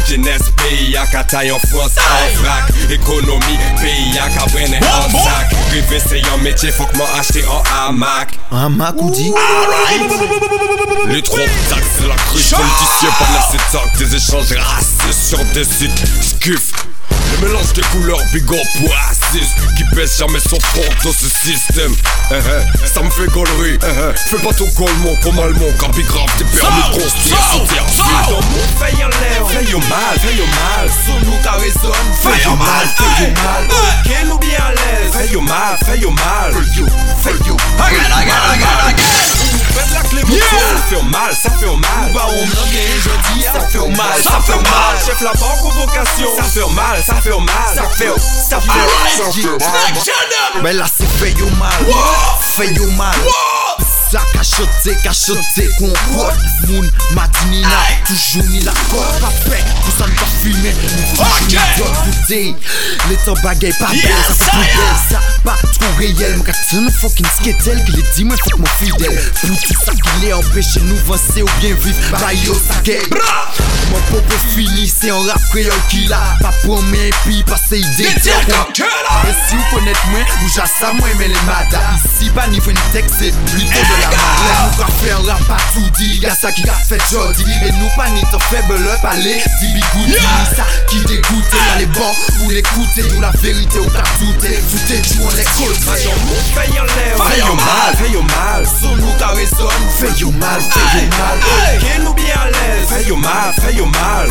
Jeunesse, 0.09 0.51
pays 0.57 0.97
à 0.97 1.07
Cataille 1.07 1.53
en 1.53 1.59
France, 1.59 1.93
en 1.99 2.43
vrac. 2.43 2.65
Économie, 2.91 3.59
pays 3.81 4.19
à 4.19 4.29
Cabrenne 4.29 4.75
en 4.83 5.11
sac. 5.11 5.51
Privé, 5.69 6.01
c'est 6.07 6.23
un 6.33 6.37
métier, 6.39 6.71
faut 6.71 6.85
que 6.87 6.97
moi 6.97 7.09
acheter 7.19 7.45
en 7.47 7.63
hamac. 7.89 8.39
Un 8.51 8.69
macoudi. 8.69 9.33
les 11.09 11.23
trois 11.23 11.39
taxes, 11.69 11.87
c'est 11.99 12.09
la 12.09 12.15
cruche 12.15 12.51
Chaud. 12.51 12.57
Par 13.23 13.33
la 13.33 13.43
sétoc 13.43 13.99
Des 13.99 14.17
échanges 14.17 14.53
racistes 14.53 15.29
sur 15.29 15.45
des 15.53 15.65
sites 15.65 16.03
Skiff 16.21 16.73
le 17.41 17.47
mélange 17.49 17.73
des 17.73 17.83
couleurs 17.83 18.21
bigot 18.33 18.57
pour 18.79 18.93
raciste 18.95 19.57
Qui 19.77 19.85
baisse 19.95 20.19
jamais 20.19 20.39
son 20.41 20.61
front 20.61 20.83
dans 21.05 21.13
ce 21.13 21.29
système. 21.29 21.95
Eh, 22.31 22.35
eh, 22.35 22.87
Ça 22.87 23.01
me 23.01 23.11
fait 23.11 23.27
gaulerie 23.33 23.79
eh, 23.83 23.87
eh. 23.87 24.19
Fais 24.29 24.37
pas 24.37 24.53
ton 24.53 24.67
golemon 24.77 25.17
comme 25.23 25.39
allemand 25.39 25.73
Car 25.81 25.91
big 25.91 26.07
grave 26.07 26.27
t'es 26.37 26.45
permis 26.45 26.83
de 26.83 27.03
construire 27.03 27.39
So, 27.53 27.59
sous 27.59 27.67
terre. 27.67 27.85
Dans 28.29 28.43
mon 28.43 28.87
fait 28.87 29.05
en 29.05 29.09
l'air 29.09 29.49
Fais 29.49 29.71
yo 29.71 29.79
mal, 29.79 30.19
fais 30.21 30.37
yo 30.37 30.45
mal. 30.45 30.91
Sous 30.91 31.27
nous 31.27 31.37
car 31.43 31.59
résonne 31.59 31.93
Fais 32.23 32.45
yo 32.45 32.57
mal, 32.57 32.87
yo 32.99 33.25
hey, 33.25 33.33
mal. 33.43 33.65
Ok 33.71 34.27
nous 34.27 34.39
bien 34.39 34.59
à 34.59 34.71
l'aise 34.73 35.13
Fais 35.13 35.33
yo 35.33 35.41
mal, 35.41 35.79
fais 35.85 35.99
yo 35.99 36.11
mal. 36.11 36.53
Fais 36.53 36.81
yo, 36.81 36.87
fais 37.23 37.47
yo 37.47 37.57
Again, 37.79 38.13
again, 38.13 38.35
again, 38.53 38.89
again. 38.89 39.42
Faites 39.75 39.91
la 39.93 40.01
clé 40.03 40.23
Yeah. 40.29 40.43
Ça 40.43 40.83
fait 40.89 41.03
mal, 41.03 41.35
ça 41.35 41.51
fait 41.51 41.67
mal. 41.67 42.13
Bah 42.13 42.27
on 42.29 42.47
me 42.47 42.55
jeudi 42.55 43.43
Ça 43.43 43.61
fait 43.61 43.79
mal, 43.79 44.23
Ça 44.23 44.41
fait 44.41 44.57
mal. 44.57 44.99
Chef 45.05 45.21
la 45.21 45.33
banque 45.33 45.61
convocation 45.61 46.37
Ça 46.37 46.43
fait 46.45 46.75
mal, 46.75 47.03
ça 47.05 47.15
fait 47.17 47.31
mal. 47.31 47.75
Ça 47.75 47.89
fait, 47.97 48.13
ça 48.49 48.61
fait 48.61 48.69
tell 50.05 50.15
them. 50.55 50.63
Mais 50.63 50.73
là 50.73 50.85
c'est 50.97 51.09
fait 51.19 51.33
yo 51.39 51.47
mal. 51.51 51.73
Fait 52.41 52.71
mal 52.97 53.15
la 54.13 54.21
kachote, 54.33 54.95
kachote 55.03 55.69
kon 55.79 55.93
kote 56.15 56.37
Moun 56.69 56.91
madini 57.15 57.61
na 57.61 57.81
toujou 58.07 58.43
ni 58.49 58.61
la 58.61 58.73
kote 58.91 59.21
Pa 59.23 59.31
pek 59.47 59.65
pou 59.81 59.95
sa 59.97 60.07
mpa 60.11 60.27
filme 60.43 60.73
Mou 60.73 61.17
toujou 61.17 61.47
ni 61.47 61.57
diot 61.77 62.03
vide 62.07 62.41
Le 63.09 63.17
tan 63.25 63.39
bagay 63.43 63.73
pa 63.79 63.91
bel, 63.95 64.21
sa 64.27 64.37
se 64.37 64.51
pou 64.51 64.61
bel 64.61 64.95
Sa 65.09 65.23
pa 65.47 65.57
tro 65.65 65.93
reyel 65.99 66.37
Mwen 66.37 66.47
ka 66.47 66.57
ten 66.69 66.91
fokin 66.99 67.31
sketel 67.39 67.81
Ki 67.87 67.97
le 67.97 68.05
di 68.13 68.27
mwen 68.29 68.41
fok 68.45 68.61
mwen 68.61 68.75
fidel 68.81 69.19
Pouti 69.41 69.79
sa 69.81 69.97
ki 69.97 70.19
le 70.23 70.35
empeshe 70.37 70.85
nou 70.87 71.09
vanse 71.09 71.45
ou 71.45 71.59
bien 71.61 71.79
viv 71.85 72.03
Bayo 72.19 72.59
sa 72.61 72.81
gay 72.87 73.01
Mwen 73.13 74.09
popo 74.11 74.41
fini 74.53 74.89
se 74.91 75.13
an 75.13 75.25
rap 75.29 75.43
kreol 75.53 75.83
ki 75.93 76.07
la. 76.13 76.21
Pa 76.43 76.53
promen 76.63 77.13
pi 77.25 77.43
pase 77.49 77.81
ide 77.81 78.13
Detil 78.13 78.47
kakela 78.51 79.23
E 79.29 79.37
si 79.47 79.57
ou 79.57 79.71
konet 79.73 80.09
mwen, 80.11 80.27
ou 80.43 80.53
jasa 80.53 80.93
mwen 80.99 81.17
men 81.21 81.33
le 81.33 81.47
mada 81.49 81.87
pas 82.35 82.47
ni 82.49 82.61
venu 82.61 82.79
texer, 82.93 83.33
lui 83.55 83.65
de 83.65 83.71
la 84.01 84.09
nous 84.79 84.93
faire 85.05 85.23
la 85.23 85.35
partout 85.35 85.89
dit, 85.99 86.21
ça 86.35 86.51
qui 86.53 86.63
fait 86.89 87.01
jodi 87.11 87.45
Et 87.67 87.73
nous 87.73 87.89
pas 87.97 88.09
ni 88.11 88.23
faible 88.51 88.79
ça 90.57 90.65
qui 90.89 90.99
dégoûte. 91.01 91.45
Les 91.79 91.87
l'écouter, 92.51 93.03
la 93.21 93.31
vérité 93.41 93.79
Tout 94.19 94.47
est 94.47 94.63
l'air 97.37 97.55
mal, 97.55 97.97
faisons 97.97 98.23
mal, 98.23 98.67
son 98.81 98.97
nous 98.97 99.13
ta 99.19 99.29
résonne 99.29 99.69
Faisons 99.99 100.33
mal, 100.33 100.61
mal, 101.19 101.39
ok 101.77 102.05
nous 102.05 102.15
bien 102.15 102.35
à 102.35 102.47
l'aise. 102.47 103.07
Mal, 103.17 103.53
faisons 103.61 103.87
mal, 103.87 104.29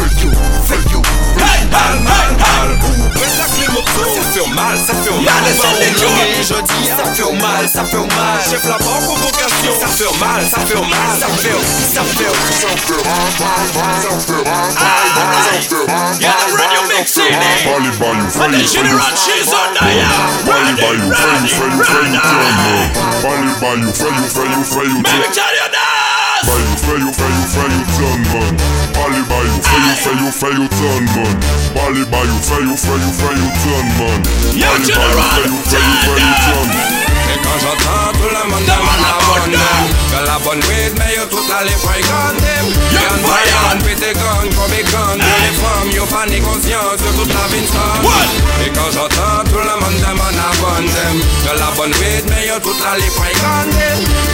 Mal, 1.37 1.99
mal, 2.01 2.35
mal, 2.37 2.79
ou 2.83 3.19
ça 3.37 3.45
les 3.59 3.67
Ça 4.07 4.23
fait 4.33 4.49
mal, 4.53 4.77
ça 4.77 4.93
fait 4.93 5.11
mal, 7.33 7.69
ça 7.69 7.83
fait 7.83 7.90
mal 7.90 7.90
Y'a 7.91 7.99
des 7.99 8.07
Je 8.07 8.07
dis 8.07 8.07
ça 8.07 8.07
fait 8.07 8.17
mal, 8.17 8.39
ça 8.41 8.57
fait 8.57 8.69
mal. 8.69 8.79
Banque 8.79 9.05
convocation, 9.05 9.73
ça 9.79 9.87
fait 9.87 10.19
mal, 10.19 10.41
ça 10.45 10.59
fait 10.59 10.79
mal, 10.79 11.11
ça 11.19 11.27
fait, 11.27 11.59
ça 11.93 12.03
fait, 12.03 12.31
ça 12.53 12.69
fait 12.69 13.01
Yeah, 16.21 16.37
radio 16.55 16.81
mixing 16.87 17.35
On 17.67 18.47
the 18.49 18.63
general 18.63 19.11
cheese 19.15 19.51
on 19.51 19.73
the 19.73 19.81
Ready, 20.47 20.73
ready, 20.79 21.07
ready 21.11 21.51
Bali 23.21 23.51
bayu, 23.59 23.91
fayu, 23.91 24.23
fayu, 24.31 24.63
fayu, 24.63 24.95
Let 25.03 25.19
me 25.19 25.27
tell 25.33 25.51
you 25.51 25.67
this 25.71 26.47
Bayu, 26.47 26.71
fayu, 26.79 27.09
fayu, 27.11 27.43
fayu, 27.51 27.79
turn 27.97 28.21
man 28.31 28.53
Bali 28.95 29.21
bayu, 29.29 29.55
fayu, 29.61 29.91
fayu, 29.99 30.27
fayu, 30.31 30.65
turn 30.79 31.05
man 31.15 31.35
Bali 31.75 32.03
bayu, 32.05 32.35
fayu, 32.41 32.73
fayu, 32.77 33.09
fayu, 33.19 33.47
turn 33.61 33.87
man 33.99 34.21
Bali 34.23 34.61
bayu, 34.61 34.85
General, 34.85 35.21
fayu, 35.21 35.55
fayu, 35.59 35.69
tell 35.69 35.89
fayu, 36.07 36.15
them. 36.15 36.35
turn 36.47 36.91
Et 36.91 37.00
quand 37.43 37.57
j'entends 37.61 38.11
tout 38.17 38.29
le 38.29 38.43
monde 38.49 38.65
demande 38.65 39.01
la 39.01 39.15
bonne 39.25 39.57
Que 40.11 40.19
la 40.25 40.37
bonne 40.39 40.61
weed, 40.69 40.93
mais 40.97 41.15
yo 41.15 41.25
toute 41.29 41.47
la 41.49 41.63
les 41.63 41.77
fréquente 41.77 42.41
Y'en 42.91 43.17
voyant, 43.23 43.79
pété 43.83 44.13
gun, 44.13 44.45
comme 44.55 44.71
les 44.71 44.83
De 44.83 45.29
les 45.43 45.55
femmes, 45.57 45.91
yo 45.93 46.05
pas 46.05 46.25
conscience 46.43 46.99
de 47.01 47.09
toute 47.17 47.33
la 47.33 47.45
vie 47.49 47.65
What? 48.03 48.29
Et 48.65 48.69
quand 48.69 48.91
j'entends 48.93 49.43
tout 49.49 49.61
le 49.61 49.75
monde 49.81 49.99
demande 49.99 50.37
la 50.37 50.51
bonne 50.61 50.89
Que 50.89 51.53
la 51.57 51.69
bonne 51.75 51.93
weed, 52.01 52.25
mais 52.29 52.47
yo 52.47 52.59
toute 52.61 52.79
la 52.83 52.97
les 52.97 53.11
fréquente 53.11 53.75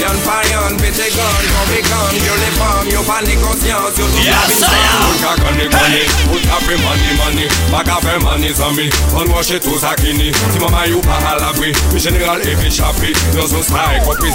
Y'en 0.01 0.13
voyant, 0.23 0.75
pété 0.77 1.09
gun, 1.15 1.37
comme 1.51 1.71
les 1.73 1.81
De 1.81 2.33
les 2.35 2.53
femmes, 2.57 2.89
yo 2.91 3.01
pas 3.03 3.21
conscience 3.23 3.93
de 3.95 4.03
toute 4.03 4.25
la 4.25 4.37
Yes, 4.37 4.57
vie 4.57 4.65
I 4.65 4.81
am. 4.91 4.97
Moun 5.07 5.17
ka 5.21 5.33
koni 5.41 5.65
koni, 5.71 6.01
ou 6.31 6.39
tape 6.43 6.75
money 6.83 7.13
money 7.17 7.47
ka 7.85 7.97
fe 8.01 8.17
money 8.23 8.53
zami, 8.53 8.89
on 9.15 9.29
wache 9.31 9.59
tou 9.59 9.77
sakini. 9.79 10.31
Si 10.51 10.59
maman 10.59 10.85
you 10.87 11.01
pa 11.01 11.17
à 11.29 11.37
l'abri, 11.39 11.71
le 11.93 11.99
général 11.99 12.41
est 12.41 12.55
pris 12.97 13.13
dans 13.33 13.47
son 13.47 13.61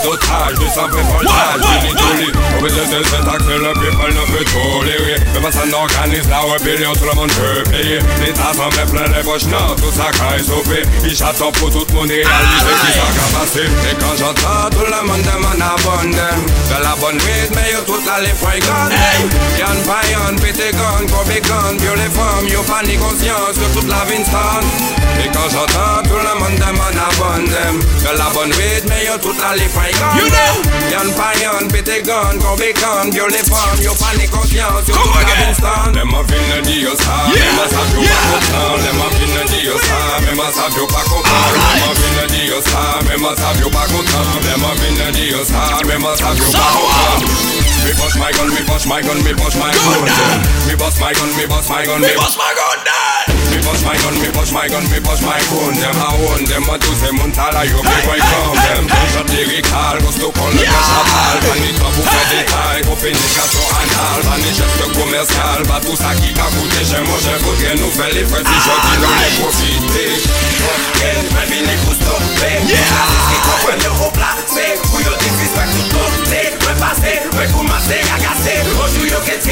d'otage, 0.03 0.55
cet 3.05 3.29
acte, 3.29 3.47
le 3.49 3.73
people 3.75 4.15
ne 4.15 4.25
peut 4.33 4.45
tolérer. 4.45 5.17
Mais 5.35 5.41
pas 5.41 5.53
ça 5.53 5.67
n'organise 5.67 6.29
la 6.29 6.41
rébellion, 6.41 6.93
tout 6.95 7.05
le 7.05 7.15
monde 7.15 7.33
payer. 7.71 7.99
L'État 8.21 8.53
s'en 8.55 8.69
met 8.71 8.87
plein 8.91 9.07
les 9.17 9.23
poches, 9.23 9.47
non, 9.47 9.75
tout 9.77 9.93
ça 9.93 10.11
sauvé. 10.39 10.83
Il 11.05 11.17
pour 11.53 11.71
toute 11.71 11.93
mon 11.93 12.03
réalité 12.03 12.73
qui 12.81 12.93
s'en 12.93 13.59
Et 13.59 13.95
quand 13.99 14.17
j'entends 14.19 14.71
tout 14.71 14.87
le 14.87 15.07
monde 15.07 15.23
demande 15.23 15.63
de 16.13 16.83
la 16.83 16.95
bonne 17.01 17.19
rythme, 17.19 17.55
mais 17.55 17.73
yo 17.73 17.81
tout 17.87 18.01
la 18.07 18.21
les 18.21 18.35
points 18.35 18.59
gone. 18.61 18.93
Yann 19.59 19.79
Payan, 19.85 20.37
Pétégon, 20.41 21.07
Corbégon, 21.11 21.77
vieux 21.79 21.97
les 21.97 22.11
femmes, 22.11 22.65
pas 22.67 22.83
ni 22.87 22.97
conscience 22.97 23.59
toute 23.75 23.89
la 23.89 24.05
Vinston. 24.05 24.63
Et 25.23 25.29
quand 25.29 25.49
j'entends 25.51 26.03
tout 26.05 26.17
le 26.17 26.35
monde 26.39 26.59
demande 26.59 26.93
de 26.95 28.19
la 28.19 28.31
bonne 28.35 28.52
weed, 28.59 28.85
mais 28.89 29.05
yo 29.07 29.19
toute 29.19 29.39
la 29.41 29.55
les 29.57 29.69
fréquente 29.69 30.17
You 30.19 30.27
know. 30.29 30.53
Y'en 30.93 31.11
pas 31.17 31.33
y'en 31.43 31.67
pété 31.69 32.03
gun, 32.03 32.39
comme 32.41 32.61
les 32.61 32.73
guns 32.75 33.11
Puis 33.11 33.21
les 33.33 33.45
femmes, 33.49 33.81
yo 33.81 33.93
pas 33.95 34.13
ni 34.19 34.29
conscience 34.29 34.85
de 34.87 34.93
Come 34.93 35.11
la 35.15 35.21
again. 35.21 35.47
Winston 35.47 35.93
Les 35.95 36.05
ma 36.05 36.21
fin 36.29 36.43
ne 36.57 36.61
dit 36.63 36.81
yo 36.81 36.91
ça, 36.97 37.29
Yeah. 37.33 37.45
mais 37.45 37.57
ma 37.57 37.67
ça 37.69 37.83
yo 37.95 38.03
Yeah. 38.03 38.13
pas 38.13 38.41
content 38.43 38.77
Les 38.83 38.93
ma 38.99 39.07
fin 39.11 39.29
ne 39.33 39.43
dit 39.49 39.65
yo 39.67 39.77
ça, 39.81 39.99
mais 40.21 40.35
ma 40.37 40.49
ça 40.53 40.65
yo 40.77 40.87
pas 40.87 41.05
content 41.09 41.45
Les 41.53 41.81
ma 41.81 41.93
fin 41.95 42.13
ne 42.23 42.27
dit 42.29 42.47
yo 42.47 42.61
ça, 42.61 42.99
mais 43.09 43.17
ma 43.17 43.33
ça 43.37 43.49
yo 43.61 43.69
pas 43.71 43.87
content 43.87 44.27
Les 44.43 44.61
ma 44.61 44.71
fin 44.77 44.93
ne 45.07 45.11
dit 45.13 45.31
yo 45.33 45.45
ça, 45.45 45.79
mais 45.87 45.99
ma 45.99 46.17
ça 46.17 46.29
yo 46.37 46.45
pas 46.53 46.59
content 46.59 47.62
Me 47.85 47.93
bust 47.99 48.19
my 48.19 48.33
gun, 48.33 48.49
me 48.55 48.63
bust 48.67 48.87
my 48.87 49.03
gun, 49.03 49.19
me 49.25 49.33
bust 49.35 49.59
my 49.59 49.73
gun. 49.73 50.09
Me 50.69 50.75
bust 50.77 51.01
my 51.01 51.13
gun, 51.13 51.31
me 51.37 51.47
bust 51.47 51.69
my 51.71 51.85
gun, 51.85 52.01
Me 52.01 52.15
bust 52.15 52.39
my 52.39 52.53
gun 52.55 52.85
down 52.85 53.13
me 53.53 53.61
bust 53.69 53.85
my 53.85 53.97
gun, 54.01 54.15
me 54.19 54.29
bust 54.33 54.53
my 54.53 54.67
gun, 54.69 54.85
me 54.91 54.99
bust 55.01 55.23
my 55.23 55.39
gun. 55.39 55.75
Them 55.77 55.97
I 56.01 56.09
own 56.25 56.45
them, 56.49 56.65
I 56.71 56.79
do 56.81 56.91
say 56.97 57.13
montala, 57.13 57.63
you 57.69 57.77
be 57.77 57.97
quite 58.09 58.25
from 58.25 58.57
them. 58.57 58.85
Shot 59.13 59.29
lyrical, 59.29 59.97
gusto 60.01 60.33
con 60.33 60.51
le 60.57 60.65
chaval. 60.65 61.37
Panito 61.45 61.85
pour 61.93 62.07
faire 62.09 62.29
des 62.33 62.45
tailles, 62.49 62.83
pour 62.83 62.97
pénétration 62.97 63.65
anale. 63.77 64.23
Pani 64.25 64.51
geste 64.57 64.85
commercial, 64.97 65.63
pas 65.69 65.81
tout 65.85 65.97
ça 65.97 66.15
qui 66.17 66.33
a 66.33 66.49
coûté 66.49 66.81
chez 66.81 67.03
moi, 67.05 67.19
j'ai 67.21 67.37
voudrais 67.45 67.77
nous 67.77 67.93
faire 67.93 68.13
les 68.13 68.25
frais 68.25 68.45
si 68.45 68.57
je 68.65 68.75
dis 68.85 68.97
non 69.03 69.13
les 69.21 69.35
profiter. 69.41 70.13
Mais 71.35 71.47
vini 71.51 71.77
gusto, 71.85 72.13
Yeah. 72.63 73.12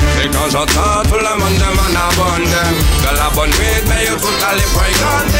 reste 0.00 0.24
Et 0.24 0.28
quand 0.28 0.48
j'entends 0.50 1.02
tout 1.08 1.18
le 1.18 1.34
monde 1.38 1.54
demande 1.54 1.94
la 1.94 2.08
bonne 2.16 2.44
De 2.44 3.16
la 3.16 3.28
bonne 3.34 3.50
weed, 3.50 3.84
mais 3.88 4.06
yo 4.06 4.16
tout 4.16 4.40
à 4.44 4.54
les 4.54 4.68
fréquente 4.74 5.34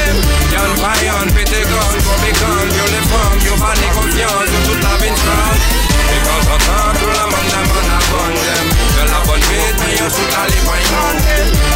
Y'en 0.53 0.83
pas 0.83 0.97
y'en 1.05 1.27
pété 1.35 1.63
gun, 1.63 1.91
comme 2.05 2.25
les 2.25 2.33
guns 2.33 2.71
Yo 2.77 2.85
les 2.93 3.05
femmes, 3.09 3.39
yo 3.45 3.55
pas 3.57 3.75
ni 3.77 3.89
conscience, 3.95 4.49
yo 4.49 4.61
toute 4.69 4.83
la 4.83 4.95
vie 5.01 5.13
Et 5.13 6.21
quand 6.25 6.41
j'entends 6.47 6.93
tout 6.99 7.11
le 7.11 7.25
monde 7.31 7.49
demande 7.51 7.89
la 7.89 8.01
bonne 8.11 8.41
De 8.41 9.03
la 9.11 9.21
bonne 9.27 9.45
weed, 9.51 9.75
mais 9.81 9.95
yo 9.99 10.07
tout 10.09 10.31
à 10.37 10.47
les 10.47 10.63
fréquente 10.65 11.25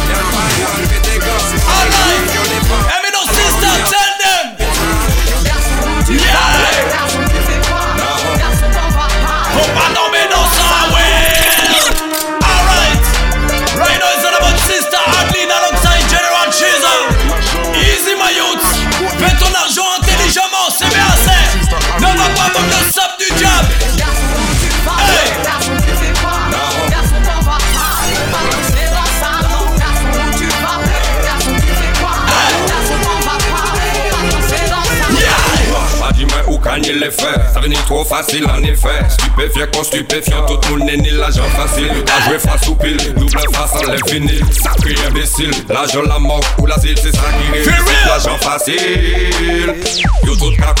Y'en 0.09 0.25
pas 0.33 0.49
y'en 0.61 0.77
pété 0.89 1.17
gun, 1.19 1.39
comme 1.65 1.79
les 1.83 1.91
guns 1.93 2.33
Yo 2.35 2.43
les 2.49 2.63
femmes, 2.67 2.87
Hey, 2.89 2.99
me 3.03 3.09
no 3.11 3.21
sister, 3.29 3.75
tell 3.89 4.13
them 4.21 4.54
faits, 37.21 37.41
ça 37.53 37.59
venait 37.59 37.75
trop 37.85 38.03
facile 38.03 38.45
en 38.45 38.61
effet. 38.63 39.03
Stupéfiant 39.09 39.65
contre 39.73 39.85
stupéfiant, 39.85 40.45
tout 40.45 40.59
le 40.73 40.79
monde 40.79 40.87
n'est 40.87 40.97
ni 40.97 41.11
l'argent 41.11 41.43
facile. 41.55 41.91
À 42.15 42.29
jouer 42.29 42.39
face 42.39 42.67
au 42.67 42.75
pile, 42.75 42.97
double 43.15 43.39
face 43.53 43.73
en 43.75 43.91
l'infini. 43.91 44.39
Sacré 44.51 44.95
imbécile, 45.07 45.51
l'argent 45.69 46.01
la 46.03 46.19
mort 46.19 46.41
ou 46.59 46.65
l'asile, 46.65 46.97
c'est 46.97 47.15
ça 47.15 47.23
qui 47.31 47.51
réussit. 47.51 47.71
real. 47.71 48.07
L'argent 48.07 48.37
facile, 48.39 49.75
yo 50.23 50.35
tout 50.35 50.51
qu'à. 50.51 50.75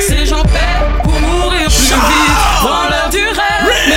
Ces 0.00 0.26
gens 0.26 0.42
paient 0.42 1.02
pour 1.02 1.12
mourir 1.20 1.66
plus 1.66 1.84
vite 1.84 2.62
dans 2.62 2.88
leur 2.90 3.08
durée, 3.10 3.32
mais 3.88 3.96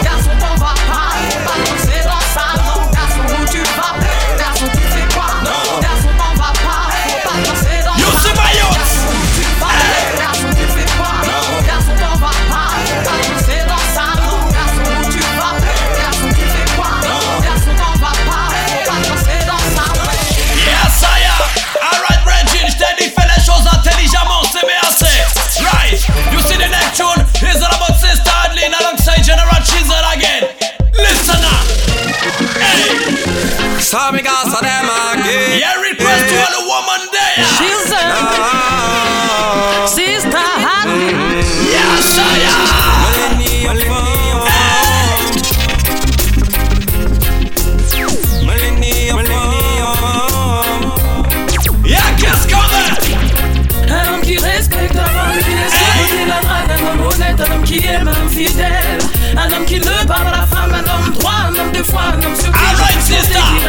tune 26.93 27.25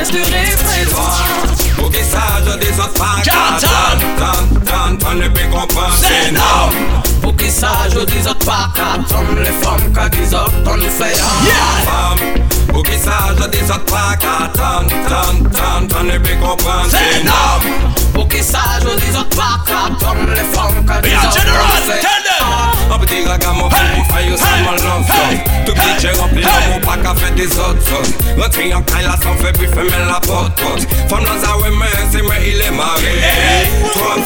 resterai 0.02 0.50
près 0.64 0.84
de 0.84 0.90
toi. 0.90 1.10
Pour 1.76 1.90
que 1.90 1.98
ça, 1.98 2.22
je 2.44 2.50
ne 2.50 2.56
peut 5.28 5.48
comprendre. 5.52 5.94
C'est. 6.00 6.32
Pour 7.20 7.36
ça, 7.48 7.68
je 7.88 7.94
pas. 8.44 8.68
Les 9.38 9.52
femmes 9.62 9.92
qui 10.10 10.18
disent 10.18 10.36
on 10.66 10.76
nous 10.76 10.90
fait 10.90 11.16
Yeah! 11.44 12.16
Pour 12.72 12.82
que 12.82 12.92
ça, 12.92 13.12
je 13.36 13.42
ne 16.04 16.18
peut 16.18 16.36
comprendre. 16.40 16.88
C'est. 16.90 17.22
Pour 18.12 18.26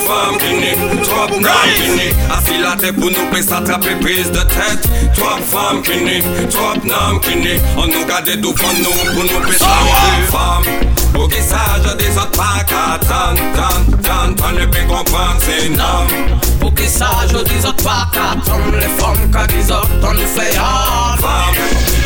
De 0.07 0.39
qui 0.39 0.55
nient, 0.55 1.03
trop 1.03 1.27
de 1.27 1.35
hommes 1.35 1.75
qui 1.75 1.91
nient 1.91 2.15
Assis 2.31 2.59
la 2.63 2.77
tête 2.77 2.95
pour 2.95 3.11
nous 3.11 3.27
puis 3.33 3.43
s'attraper 3.43 3.97
prise 4.01 4.31
de 4.31 4.39
tête. 4.39 4.89
Trop 5.17 5.37
de 5.37 5.83
qui 5.83 5.97
nient, 5.99 6.23
trop 6.49 6.75
de 6.75 6.87
nient 6.87 7.61
On 7.77 7.87
nous 7.89 8.07
garde 8.07 8.41
tout 8.41 8.53
pour 8.53 8.73
nous 8.75 9.13
pour 9.13 9.25
nous 9.25 9.41
puis 9.49 9.59
So 9.59 9.65
s'attraper 9.65 10.31
femmes 10.31 11.13
Pour 11.13 11.29
qu'ils 11.29 11.43
sachent 11.43 11.97
des 11.97 12.17
autres 12.17 12.31
pas 12.31 12.63
qu'à 12.65 12.99
tant, 13.01 13.35
tant, 13.57 13.99
tant, 14.01 14.35
tant 14.35 14.53
ne 14.53 14.67
peut 14.67 14.87
comprendre 14.87 15.41
c'est 15.41 15.69
non 15.71 16.56
Pour 16.67 16.75
qu'ils 16.75 16.89
sachent, 16.89 17.29
dis 17.33 17.65
autres 17.65 17.85
pas 17.85 18.09
qu'attendre 18.13 18.75
les 18.75 18.89
femmes, 19.01 19.31
qu'à 19.31 19.47
qu'ils 19.47 19.73
autres, 19.73 19.89
on 20.03 20.15
nous 20.15 20.27
fait 20.35 20.57
un. 20.59 21.17
femme 21.17 21.55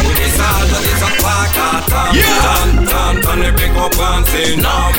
Pour 0.02 0.12
qu'ils 0.12 0.32
sachent 0.36 0.82
des 0.82 1.02
autres 1.02 1.22
pas 1.22 1.46
qu'à 1.54 1.80
tant, 1.88 2.12
Yeah. 2.12 2.24
tant, 2.44 2.84
tant, 2.84 3.20
tant 3.22 3.36
ne 3.36 3.50
peut 3.52 3.68
comprendre 3.74 4.26
c'est 4.30 4.56
non 4.56 4.92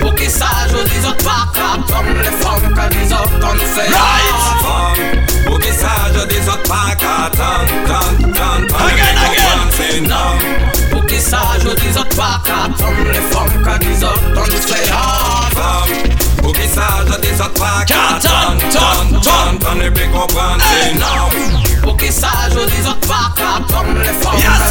Pour 0.00 0.14
qu'ils 0.14 0.28
sachent, 0.30 0.68
dis 0.90 1.06
autres 1.08 1.24
pas 1.24 1.48
qu'attendre 1.54 2.18
les 2.18 2.44
femmes, 2.44 2.74
qu'à 2.74 2.88
qu'ils 2.88 3.12
autres, 3.14 3.30
on 3.42 3.54
nous 3.54 3.60
fait 3.60 3.88
Right. 3.88 4.34
un. 4.36 4.64
Femme 4.64 5.44
Pour 5.46 5.58
qu'ils 5.60 5.72
sachent 5.72 6.26
des 6.28 6.48
autres 6.50 6.68
pas 6.68 6.94
qu'à 6.94 7.30
tant, 7.32 7.64
tant, 7.88 8.32
tant, 8.34 8.66
tant 8.68 8.84
ne 8.84 8.90
Again, 8.90 9.04
peut 9.14 9.24
again. 9.24 9.42
comprendre 9.48 9.72
c'est 9.78 10.00
non 10.02 10.90
Pour 10.90 11.06
qu'ils 11.06 11.20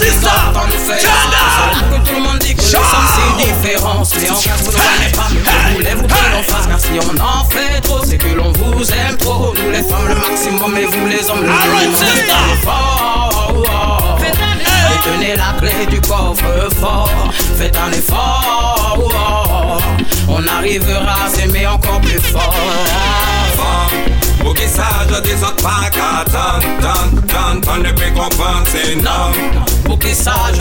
Que 0.05 1.97
tout 2.07 2.15
le 2.15 2.21
monde 2.21 2.37
dit 2.39 2.53
que 2.55 2.61
les 2.61 2.67
Shout. 2.67 2.77
hommes 2.77 3.09
c'est 3.15 3.43
différent. 3.43 4.03
Mais 4.21 4.29
en 4.29 4.35
cas 4.35 4.51
vous 4.57 4.71
ne 4.71 4.77
voulez 4.77 5.11
pas, 5.15 5.27
vous 5.29 5.75
voulez 5.75 5.93
vous 5.95 6.03
Hey. 6.05 6.31
l'on 6.33 6.43
fasse. 6.43 6.67
Car 6.67 6.79
si 6.79 6.89
on 6.99 7.19
en 7.19 7.43
fait 7.49 7.81
trop, 7.81 8.03
c'est 8.05 8.17
que 8.17 8.27
l'on 8.35 8.51
vous 8.51 8.91
aime 8.91 9.17
trop. 9.17 9.53
Nous 9.55 9.71
les 9.71 9.83
femmes 9.83 10.07
le 10.07 10.15
maximum 10.15 10.77
et 10.77 10.85
vous 10.85 11.07
les 11.07 11.27
hommes 11.29 11.43
le 11.43 11.49
minimum. 11.51 11.95
Faites 11.95 12.29
un 12.29 12.53
effort. 12.53 14.19
Et 14.21 15.09
tenez 15.09 15.35
la 15.35 15.53
clé 15.59 15.85
du 15.89 15.99
coffre 16.01 16.69
fort. 16.79 17.09
Faites 17.57 17.75
un 17.77 17.91
effort. 17.91 19.81
On 20.27 20.47
arrivera 20.47 21.15
à 21.25 21.29
s'aimer 21.29 21.65
encore 21.67 21.99
plus 22.01 22.19
fort 22.19 22.55
fan 23.57 23.89
Bukisaj 24.43 25.11
a 25.17 25.21
dizot 25.25 25.61
pa 25.63 25.89
ka 25.97 26.23
tan, 26.31 26.61
tan, 26.83 27.09
tan 27.27 27.61
Tan 27.61 27.83
de 27.83 27.93
pe 27.93 28.11
kompan 28.17 28.65
se 28.71 28.95
nan 28.95 29.33
Bukisaj 29.87 30.59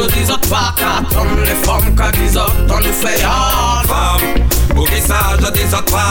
ka 0.78 0.92
tan 1.10 1.28
Le 1.44 1.54
fam 1.64 1.94
ka 1.96 2.10
dizot 2.18 2.54
tan 2.68 2.82
de 2.82 2.92
fe 2.92 3.14
yan 3.20 3.84
Fam 3.90 4.20
Bukisaj 4.74 5.44
a 5.44 5.50
dizot 5.50 5.90
pa 5.90 6.04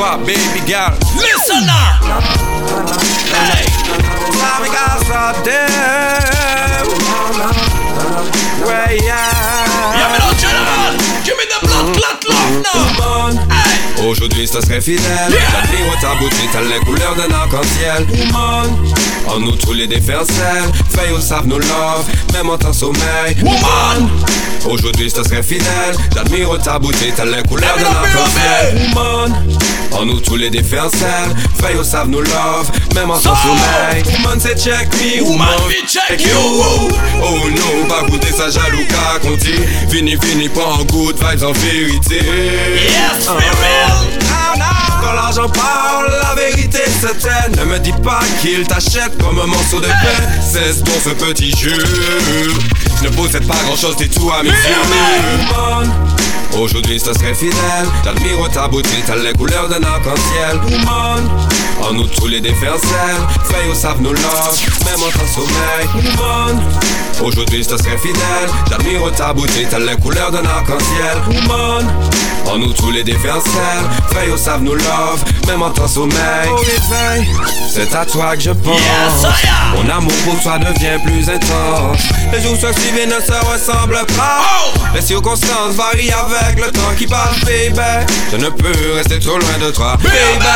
toi 0.00 0.16
baby 0.24 0.60
girl 0.66 0.94
Listen 1.20 1.66
now. 1.66 2.00
Hey. 3.36 3.66
Ça 4.32 4.52
me 4.60 4.68
casse 4.72 5.08
la 5.10 5.34
tête 5.44 6.88
Ouais 8.66 8.96
yeah 9.02 10.18
know 10.18 10.32
General. 10.38 10.96
Give 11.22 11.36
me 11.36 11.44
the 11.52 11.60
blood 11.66 11.86
clot 11.96 12.20
love 12.30 12.56
now. 12.64 13.54
Hey. 13.54 14.08
Aujourd'hui 14.08 14.46
ce 14.46 14.60
serait 14.62 14.80
fidèle 14.80 15.04
Yeah. 15.28 15.38
La 15.52 15.66
vie 15.66 15.82
au 15.92 16.00
tabou 16.00 16.28
telle 16.50 16.68
les 16.68 16.80
couleurs 16.86 17.14
d'un 17.16 17.34
arc-en-ciel 17.34 18.06
Woman 18.08 18.70
En 19.28 19.38
nous 19.38 19.56
tous 19.56 19.74
les 19.74 19.86
défercelles 19.86 20.72
Feuilles 20.88 21.12
au 21.12 21.20
savent 21.20 21.46
nos 21.46 21.58
love 21.58 22.06
Même 22.32 22.48
en 22.48 22.56
temps 22.56 22.72
sommeil 22.72 23.36
Woman. 23.42 24.08
Aujourd'hui 24.64 25.10
ce 25.10 25.22
serait 25.22 25.42
fidèle 25.42 25.94
J'admire 26.14 26.58
ta 26.62 26.78
beauté 26.78 27.12
telle 27.14 27.32
les 27.32 27.42
couleurs 27.42 27.76
d'un 27.76 27.90
arc-en-ciel 27.90 28.88
Woman 28.94 29.69
En 29.92 30.04
nous 30.06 30.20
tous 30.20 30.36
les 30.36 30.50
défercelles 30.50 31.34
Feuilles 31.60 31.76
au 31.78 31.84
savent 31.84 32.08
nos 32.08 32.20
love 32.22 32.70
Même 32.94 33.10
en 33.10 33.16
So. 33.16 33.30
sommeil. 33.30 34.02
Woman 34.14 34.38
c'est 34.40 34.58
check 34.58 34.88
me 34.94 35.22
Woman, 35.22 35.48
we 35.66 35.76
check 35.88 36.20
you. 36.24 36.62
Oh 37.22 37.48
non 37.48 37.86
pas 37.88 38.02
goûter 38.08 38.32
sa 38.32 38.48
jaloux 38.50 38.84
qu'à 38.88 39.18
compter 39.26 39.58
Fini 39.90 40.16
fini 40.22 40.48
pas 40.48 40.64
en 40.64 40.84
good 40.84 41.16
vibes 41.16 41.42
en 41.44 41.52
vérité. 41.52 42.16
Yes, 42.16 43.26
be 43.26 43.30
real. 43.30 44.20
Quand 45.02 45.12
l'argent 45.14 45.48
parle, 45.48 46.10
la 46.22 46.34
vérité 46.34 46.80
certaine 47.00 47.56
Ne 47.58 47.64
me 47.64 47.78
dis 47.78 47.92
pas 48.04 48.20
qu'il 48.42 48.66
t'achète 48.66 49.16
comme 49.18 49.38
un 49.38 49.46
morceau 49.46 49.80
de 49.80 49.86
pain. 49.86 50.42
Cesse 50.42 50.82
pour 50.82 51.00
ce 51.02 51.10
petit 51.10 51.50
jeu 51.56 51.82
Je 52.98 53.04
ne 53.04 53.10
possède 53.10 53.46
pas 53.46 53.56
grand 53.66 53.76
chose, 53.76 53.96
t'es 53.96 54.08
tout 54.08 54.30
à 54.30 54.42
mes 54.42 54.50
yeux 54.50 54.56
Aujourd'hui 56.58 56.98
ce 56.98 57.12
serait 57.12 57.34
fidèle. 57.34 57.86
J'admire 58.04 58.50
ta 58.52 58.68
beauté, 58.68 58.88
t'as 59.06 59.16
les 59.16 59.32
couleurs 59.32 59.68
d'un 59.68 59.82
arc-en-ciel. 59.82 60.60
Woman 60.64 61.28
En 61.82 61.92
nous 61.92 62.06
tous 62.06 62.26
les 62.26 62.40
défercelles 62.40 63.22
Feuilles 63.44 63.70
au 63.70 63.74
savent 63.74 64.00
nos 64.02 64.12
love 64.12 64.58
Même 64.84 65.02
en 65.02 65.10
temps 65.10 65.26
sommeil. 65.34 65.88
Woman 65.94 66.62
Aujourd'hui 67.22 67.64
ce 67.64 67.76
serait 67.76 67.98
fidèle. 67.98 68.50
J'admire 68.68 69.00
ta 69.16 69.32
beauté, 69.32 69.66
t'as 69.70 69.78
les 69.78 69.96
couleurs 69.96 70.30
d'un 70.30 70.44
arc-en-ciel. 70.44 71.18
Woman 71.28 71.86
En 72.46 72.58
nous 72.58 72.72
tous 72.72 72.90
les 72.90 73.04
défercelles 73.04 73.86
Feuilles 74.12 74.32
au 74.32 74.36
savent 74.36 74.62
nos 74.62 74.74
love 74.74 75.24
Même 75.46 75.62
en 75.62 75.70
temps 75.70 75.88
sommeil. 75.88 76.48
Au 76.50 76.56
réveil 76.56 77.28
C'est 77.72 77.94
à 77.94 78.04
toi 78.04 78.34
que 78.36 78.42
je 78.42 78.50
pense. 78.50 79.24
Am. 79.24 79.32
Mon 79.74 79.88
amour 79.88 80.12
pour 80.24 80.40
toi 80.42 80.58
devient 80.58 80.98
plus 81.04 81.28
intense. 81.28 82.00
Les 82.32 82.40
jours 82.42 82.56
suivent 82.56 83.06
ne 83.06 83.20
se 83.20 83.32
ressemblent 83.46 84.06
pas. 84.16 84.40
Oh. 84.42 84.78
Les 84.94 85.00
circonstances 85.02 85.74
varient 85.74 86.10
avec 86.12 86.39
le 86.56 86.70
temps 86.70 86.94
qui 86.98 87.06
passe, 87.06 87.40
baby. 87.44 87.80
Je 88.32 88.36
ne 88.36 88.48
peux 88.50 88.92
rester 88.94 89.18
trop 89.18 89.38
loin 89.38 89.58
de 89.60 89.70
toi, 89.70 89.96
baby. 90.02 90.46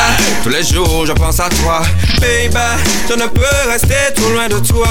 Tous 0.43 0.49
les 0.49 0.63
jours, 0.63 1.05
je 1.05 1.13
pense 1.13 1.39
à 1.39 1.49
toi, 1.49 1.81
baby. 2.19 2.57
Je 3.09 3.15
ne 3.15 3.27
peux 3.27 3.69
rester 3.69 4.13
trop 4.15 4.29
loin 4.29 4.47
de 4.47 4.59
toi. 4.59 4.87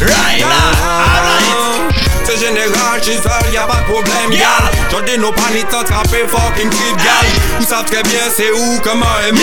Right 0.00 0.40
now, 0.40 0.72
alright. 0.84 2.11
C'est 2.24 2.38
général, 2.38 3.02
chez 3.02 3.16
seul, 3.16 3.52
y'a 3.52 3.62
pas 3.66 3.76
de 3.76 3.84
problème, 3.92 4.30
gal. 4.30 4.70
J'en 4.90 5.00
dis 5.02 5.18
nos 5.18 5.32
paniques, 5.32 5.68
t'attraper 5.68 6.24
fucking 6.28 6.70
type, 6.70 6.96
gal. 6.98 7.26
Vous 7.58 7.66
savez 7.66 7.84
très 7.90 8.02
bien 8.04 8.20
c'est 8.34 8.50
où, 8.52 8.80
comment 8.82 9.06
aimer. 9.28 9.40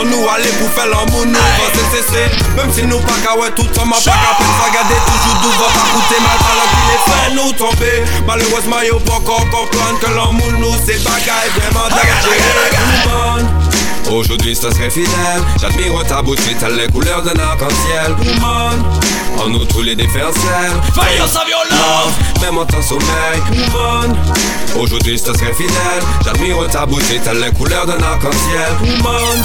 On 0.00 0.04
nous 0.04 0.26
allait 0.28 0.50
pour 0.58 0.70
faire 0.72 0.86
l'amour, 0.86 1.24
nous, 1.26 1.32
va 1.38 1.66
se 1.72 1.96
cesser. 1.96 2.26
Même 2.56 2.72
si 2.72 2.82
nous 2.82 2.98
pas 3.00 3.14
qu'à 3.24 3.36
ouais, 3.38 3.50
tout 3.54 3.66
ça 3.74 3.84
m'a 3.84 3.96
Sure. 3.96 4.12
pas 4.12 4.18
qu'à 4.18 4.34
peine 4.36 4.54
regarder 4.68 4.98
toujours 5.06 5.36
d'où 5.42 5.50
va 5.50 5.68
pas 5.70 5.86
coûter 5.94 6.20
mal 6.20 6.38
pendant 6.42 6.68
qu'il 6.72 6.88
est 6.94 7.04
fait 7.06 7.28
nous 7.34 7.52
tomber. 7.52 7.96
Malheureusement, 8.26 8.80
y'a 8.82 8.98
pas 9.06 9.14
encore 9.14 9.44
comprendre 9.50 9.98
que 10.00 10.10
l'amour, 10.10 10.52
nous, 10.58 10.74
c'est 10.84 11.02
bagaille 11.04 11.50
vraiment 11.56 11.88
dégagé. 11.88 13.63
Aujourd'hui, 14.10 14.54
ce 14.54 14.70
serait 14.70 14.90
fidèle. 14.90 15.42
J'admire 15.60 16.04
ta 16.06 16.22
beauté, 16.22 16.56
t'as 16.58 16.68
les 16.68 16.86
couleurs 16.88 17.22
d'un 17.22 17.38
arc-en-ciel. 17.40 18.14
Woman. 18.18 18.84
En 19.38 19.48
nous, 19.48 19.64
tous 19.64 19.82
les 19.82 19.96
défercelles. 19.96 20.72
Of 20.96 21.34
your 21.48 21.64
love. 21.70 22.34
Même 22.44 22.58
en 22.58 22.66
temps 22.66 22.82
sommeil, 22.82 23.40
woman 23.48 24.14
Aujourd'hui 24.78 25.16
je 25.16 25.22
te 25.22 25.38
serais 25.38 25.54
fidèle 25.54 26.02
J'admire 26.24 26.68
ta 26.70 26.84
beauté, 26.84 27.18
t'as 27.24 27.32
les 27.32 27.50
couleurs 27.52 27.86
d'un 27.86 28.02
arc-en-ciel 28.02 28.70
Woman 28.82 29.42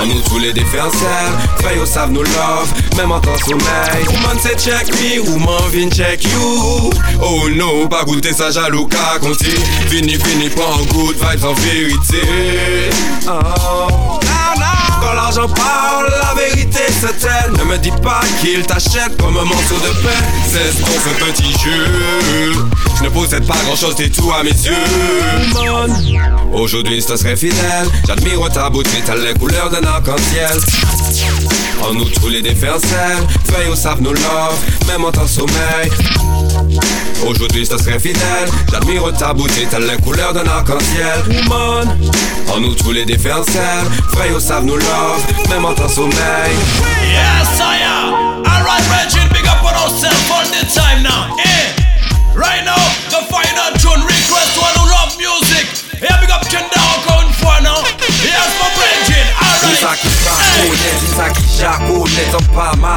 En 0.00 0.06
nous 0.06 0.20
tous 0.20 0.38
les 0.38 0.52
défercelles 0.52 1.80
au 1.82 1.84
savent 1.84 2.12
nos 2.12 2.22
love 2.22 2.72
Même 2.96 3.10
en 3.10 3.18
temps 3.18 3.36
sommeil 3.44 4.06
Woman 4.06 4.38
c'est 4.40 4.56
check 4.56 4.86
me, 4.92 5.20
woman 5.28 5.68
vin 5.72 5.90
check 5.90 6.22
you 6.24 6.90
Oh 7.20 7.48
no, 7.50 7.88
pas 7.88 8.04
goûter 8.04 8.32
ça 8.32 8.52
jaloux 8.52 8.86
qu'à 8.86 9.18
compter 9.20 9.56
Fini, 9.88 10.16
fini, 10.16 10.48
pas 10.50 10.62
en 10.62 10.84
good 10.94 11.16
vibes 11.16 11.44
en 11.44 11.54
vérité 11.54 12.22
Oh 13.26 13.87
quand 15.00 15.14
l'argent 15.14 15.48
parle, 15.48 16.08
la 16.10 16.34
vérité 16.34 16.80
se 17.00 17.06
tait 17.06 17.50
Ne 17.58 17.64
me 17.64 17.78
dis 17.78 17.92
pas 18.02 18.20
qu'il 18.40 18.64
t'achète 18.66 19.16
comme 19.20 19.36
un 19.36 19.44
morceau 19.44 19.76
de 19.76 20.02
pain. 20.02 20.22
Cesse 20.50 20.76
pour 20.80 21.00
ce 21.00 21.24
petit 21.24 21.52
jeu. 21.52 22.52
Je 22.98 23.04
ne 23.04 23.08
possède 23.08 23.46
pas 23.46 23.56
grand 23.64 23.76
chose, 23.76 23.94
t'es 23.94 24.08
tout 24.08 24.30
à 24.32 24.42
mes 24.42 24.50
yeux. 24.50 24.74
Aujourd'hui 26.52 27.00
je 27.00 27.14
te 27.14 27.36
fidèle. 27.36 27.88
J'admire 28.06 28.40
ta 28.52 28.70
beauté, 28.70 29.02
t'as 29.04 29.14
les 29.14 29.34
couleurs 29.34 29.70
d'un 29.70 29.84
arc-en-ciel 29.84 30.58
En 31.82 31.94
nous 31.94 32.08
tous 32.08 32.28
les 32.28 32.42
défercelles 32.42 33.26
Feuilles 33.44 33.68
au 33.70 33.76
savent 33.76 34.02
nos 34.02 34.12
love 34.12 34.58
Même 34.86 35.04
en 35.04 35.12
temps 35.12 35.26
sommeil. 35.26 35.90
Aujourd'hui 37.26 37.64
je 37.64 37.70
te 37.70 37.82
serais 37.82 37.98
fidèle. 37.98 38.48
J'admire 38.70 39.12
ta 39.18 39.32
beauté, 39.32 39.66
t'as 39.70 39.78
les 39.78 39.96
couleurs 40.02 40.32
d'un 40.32 40.46
arc-en-ciel. 40.46 41.44
Woman. 41.48 41.98
En 42.54 42.60
nous 42.60 42.74
tous 42.74 42.92
les 42.92 43.04
défercelles 43.04 43.86
Feuilles 44.14 44.32
au 44.34 44.40
savent 44.40 44.64
nos 44.64 44.76
love 44.76 45.26
Même 45.50 45.64
en 45.64 45.74
temps 45.74 45.88
sommeil. 45.88 46.54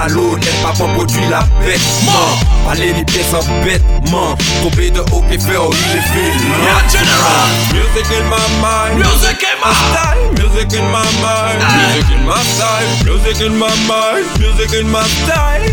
T'as 0.01 0.67
pas 0.67 0.73
pour 0.75 0.87
produit 0.93 1.21
la 1.29 1.41
bête 1.63 1.79
Man. 2.05 2.15
Parler 2.65 2.91
les 2.93 3.03
pièces 3.05 3.33
en 3.35 3.63
bêtement 3.63 4.35
Tomber 4.63 4.89
de 4.89 4.99
haut 5.11 5.23
et 5.31 5.37
faire 5.37 5.61
relever 5.61 6.31
Yeah, 6.63 6.81
General. 6.89 7.47
Music 7.71 8.07
in 8.17 8.25
my 8.27 8.41
mind. 8.61 8.97
Music 8.97 9.45
in 9.45 9.59
my 9.61 9.73
style, 9.73 10.31
music 10.33 10.73
in 10.73 10.85
my 10.89 11.05
mind, 11.21 11.61
music 11.61 12.11
in 12.17 12.25
my 12.25 12.41
style, 12.41 12.87
music 13.05 13.41
in 13.41 13.57
my 13.59 13.69
mind, 13.87 14.25
music 14.39 14.73
in 14.73 14.89
my 14.89 15.03
style. 15.03 15.69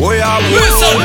Oh 0.00 0.12
yeah, 0.12 0.38
Listen. 0.52 0.98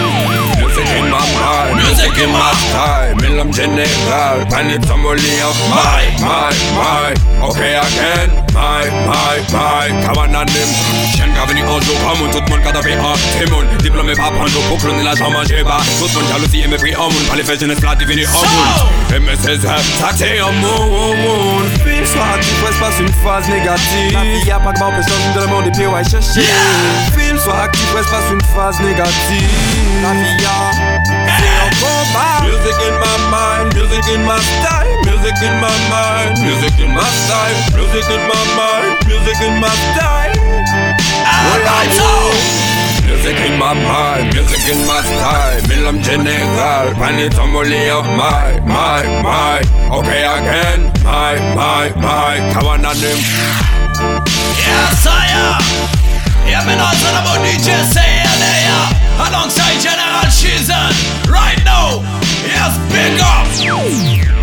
Music 0.60 0.86
in 0.97 1.10
my 1.10 1.25
mind, 1.41 1.75
Music 1.77 2.17
in 2.21 2.31
my- 2.31 2.53
style. 2.69 3.15
Milam 3.15 3.51
général, 3.51 4.45
panique 4.49 4.86
somoli 4.86 5.41
of 5.41 5.57
my, 5.69 6.05
my, 6.19 6.53
my. 6.75 7.47
Okay 7.49 7.79
again, 8.62 8.93
my, 9.08 9.08
my, 9.08 9.38
my. 9.52 10.04
Kawananim, 10.04 10.69
chien 11.13 11.30
qu'a 11.34 11.45
venu 11.45 11.62
un 11.62 11.82
jour 11.82 11.95
comme 12.02 12.30
tout 12.32 12.41
le 12.43 12.50
monde 12.50 12.63
qu'a 12.63 12.71
tapé 12.71 12.93
un 12.93 13.39
témoin. 13.39 13.63
Diplômé 13.80 14.13
pas 14.13 14.32
prendre 14.32 14.60
pour 14.67 14.78
cloner 14.78 15.04
la 15.04 15.15
jambe 15.15 15.34
manger 15.34 15.63
bas. 15.63 15.80
Tout 16.00 16.08
le 16.08 16.13
monde 16.13 16.32
jalousie 16.32 16.62
et 16.62 16.67
mépris 16.67 16.95
en 16.95 17.10
monde. 17.10 17.28
Pas 17.30 17.36
les 17.36 17.43
fesses 17.43 17.60
jeunesse 17.60 17.80
plat 17.80 17.95
devenu 17.95 18.26
en 18.26 18.30
monde. 18.32 19.13
Et 19.15 19.19
mais 19.19 19.36
c'est 19.39 19.62
ça, 19.62 19.78
ça 20.00 20.10
c'est 20.15 20.39
un 20.39 20.52
monde. 20.52 21.65
Puis 21.84 22.06
soit 22.06 22.39
tu 22.41 22.50
presses 22.62 22.78
pas 22.80 22.91
une 23.00 23.13
phase 23.24 23.50
négative. 23.50 24.13
La 24.13 24.21
vie 24.21 24.45
y'a 24.45 24.60
pas 24.60 24.71
de 24.71 24.80
bon 24.80 24.91
personne 24.91 25.34
dans 25.36 25.41
le 25.41 25.47
monde 25.47 25.67
et 25.67 25.71
puis 25.71 25.86
ouais 25.86 26.04
chercher. 26.04 26.47
Film 27.17 27.38
tu 27.38 27.80
presses 27.93 28.08
pas 28.08 28.24
une 28.32 28.41
phase 28.56 28.80
négative. 28.80 29.50
La 30.04 30.13
vie 30.13 30.43
y'a 30.43 30.91
c'est 31.06 31.58
un 31.62 31.69
combat. 31.80 32.41
Music 32.43 32.78
in 32.88 32.95
my 33.00 33.17
mind, 33.32 33.74
music 33.76 34.04
in 34.13 34.21
my 34.26 34.39
style, 34.39 35.00
music 35.21 35.43
in 35.43 35.62
my 35.62 35.77
mind, 35.93 36.34
music 36.41 36.73
in 36.81 36.89
my 36.97 37.05
style, 37.05 37.53
music 37.77 38.10
in 38.10 38.21
my 38.25 38.41
mind, 38.57 38.97
music 39.05 39.38
in 39.45 39.53
my 39.62 39.69
style. 39.69 40.34
Alright, 41.45 41.93
so. 41.93 42.10
Music 43.05 43.38
in 43.45 43.60
my 43.60 43.73
mind, 43.73 44.34
music 44.34 44.65
in 44.65 44.81
my 44.88 44.97
style 45.05 45.62
Milam 45.69 46.01
général, 46.01 46.89
panique 46.97 47.29
tomoli 47.36 47.89
of 47.89 48.05
my, 48.17 48.57
my, 48.65 49.05
my 49.21 49.62
Okay 49.93 50.25
again, 50.25 50.89
my, 51.03 51.38
my, 51.53 51.93
my 52.01 52.41
Kawananim 52.53 53.21
Yes, 54.57 55.05
I 55.05 55.29
am. 55.38 55.62
Yeah, 56.49 56.65
me 56.65 56.73
know 56.73 56.89
something 56.97 57.21
about 57.21 57.45
DJ 57.45 57.86
C-Air 57.93 58.25
and 58.25 58.41
there. 58.41 59.29
Alongside 59.29 59.77
General 59.77 60.25
Shizzle. 60.34 61.29
Right 61.29 61.62
now. 61.63 62.01
Yes, 62.41 62.73
big 62.89 63.21
up. 63.21 64.40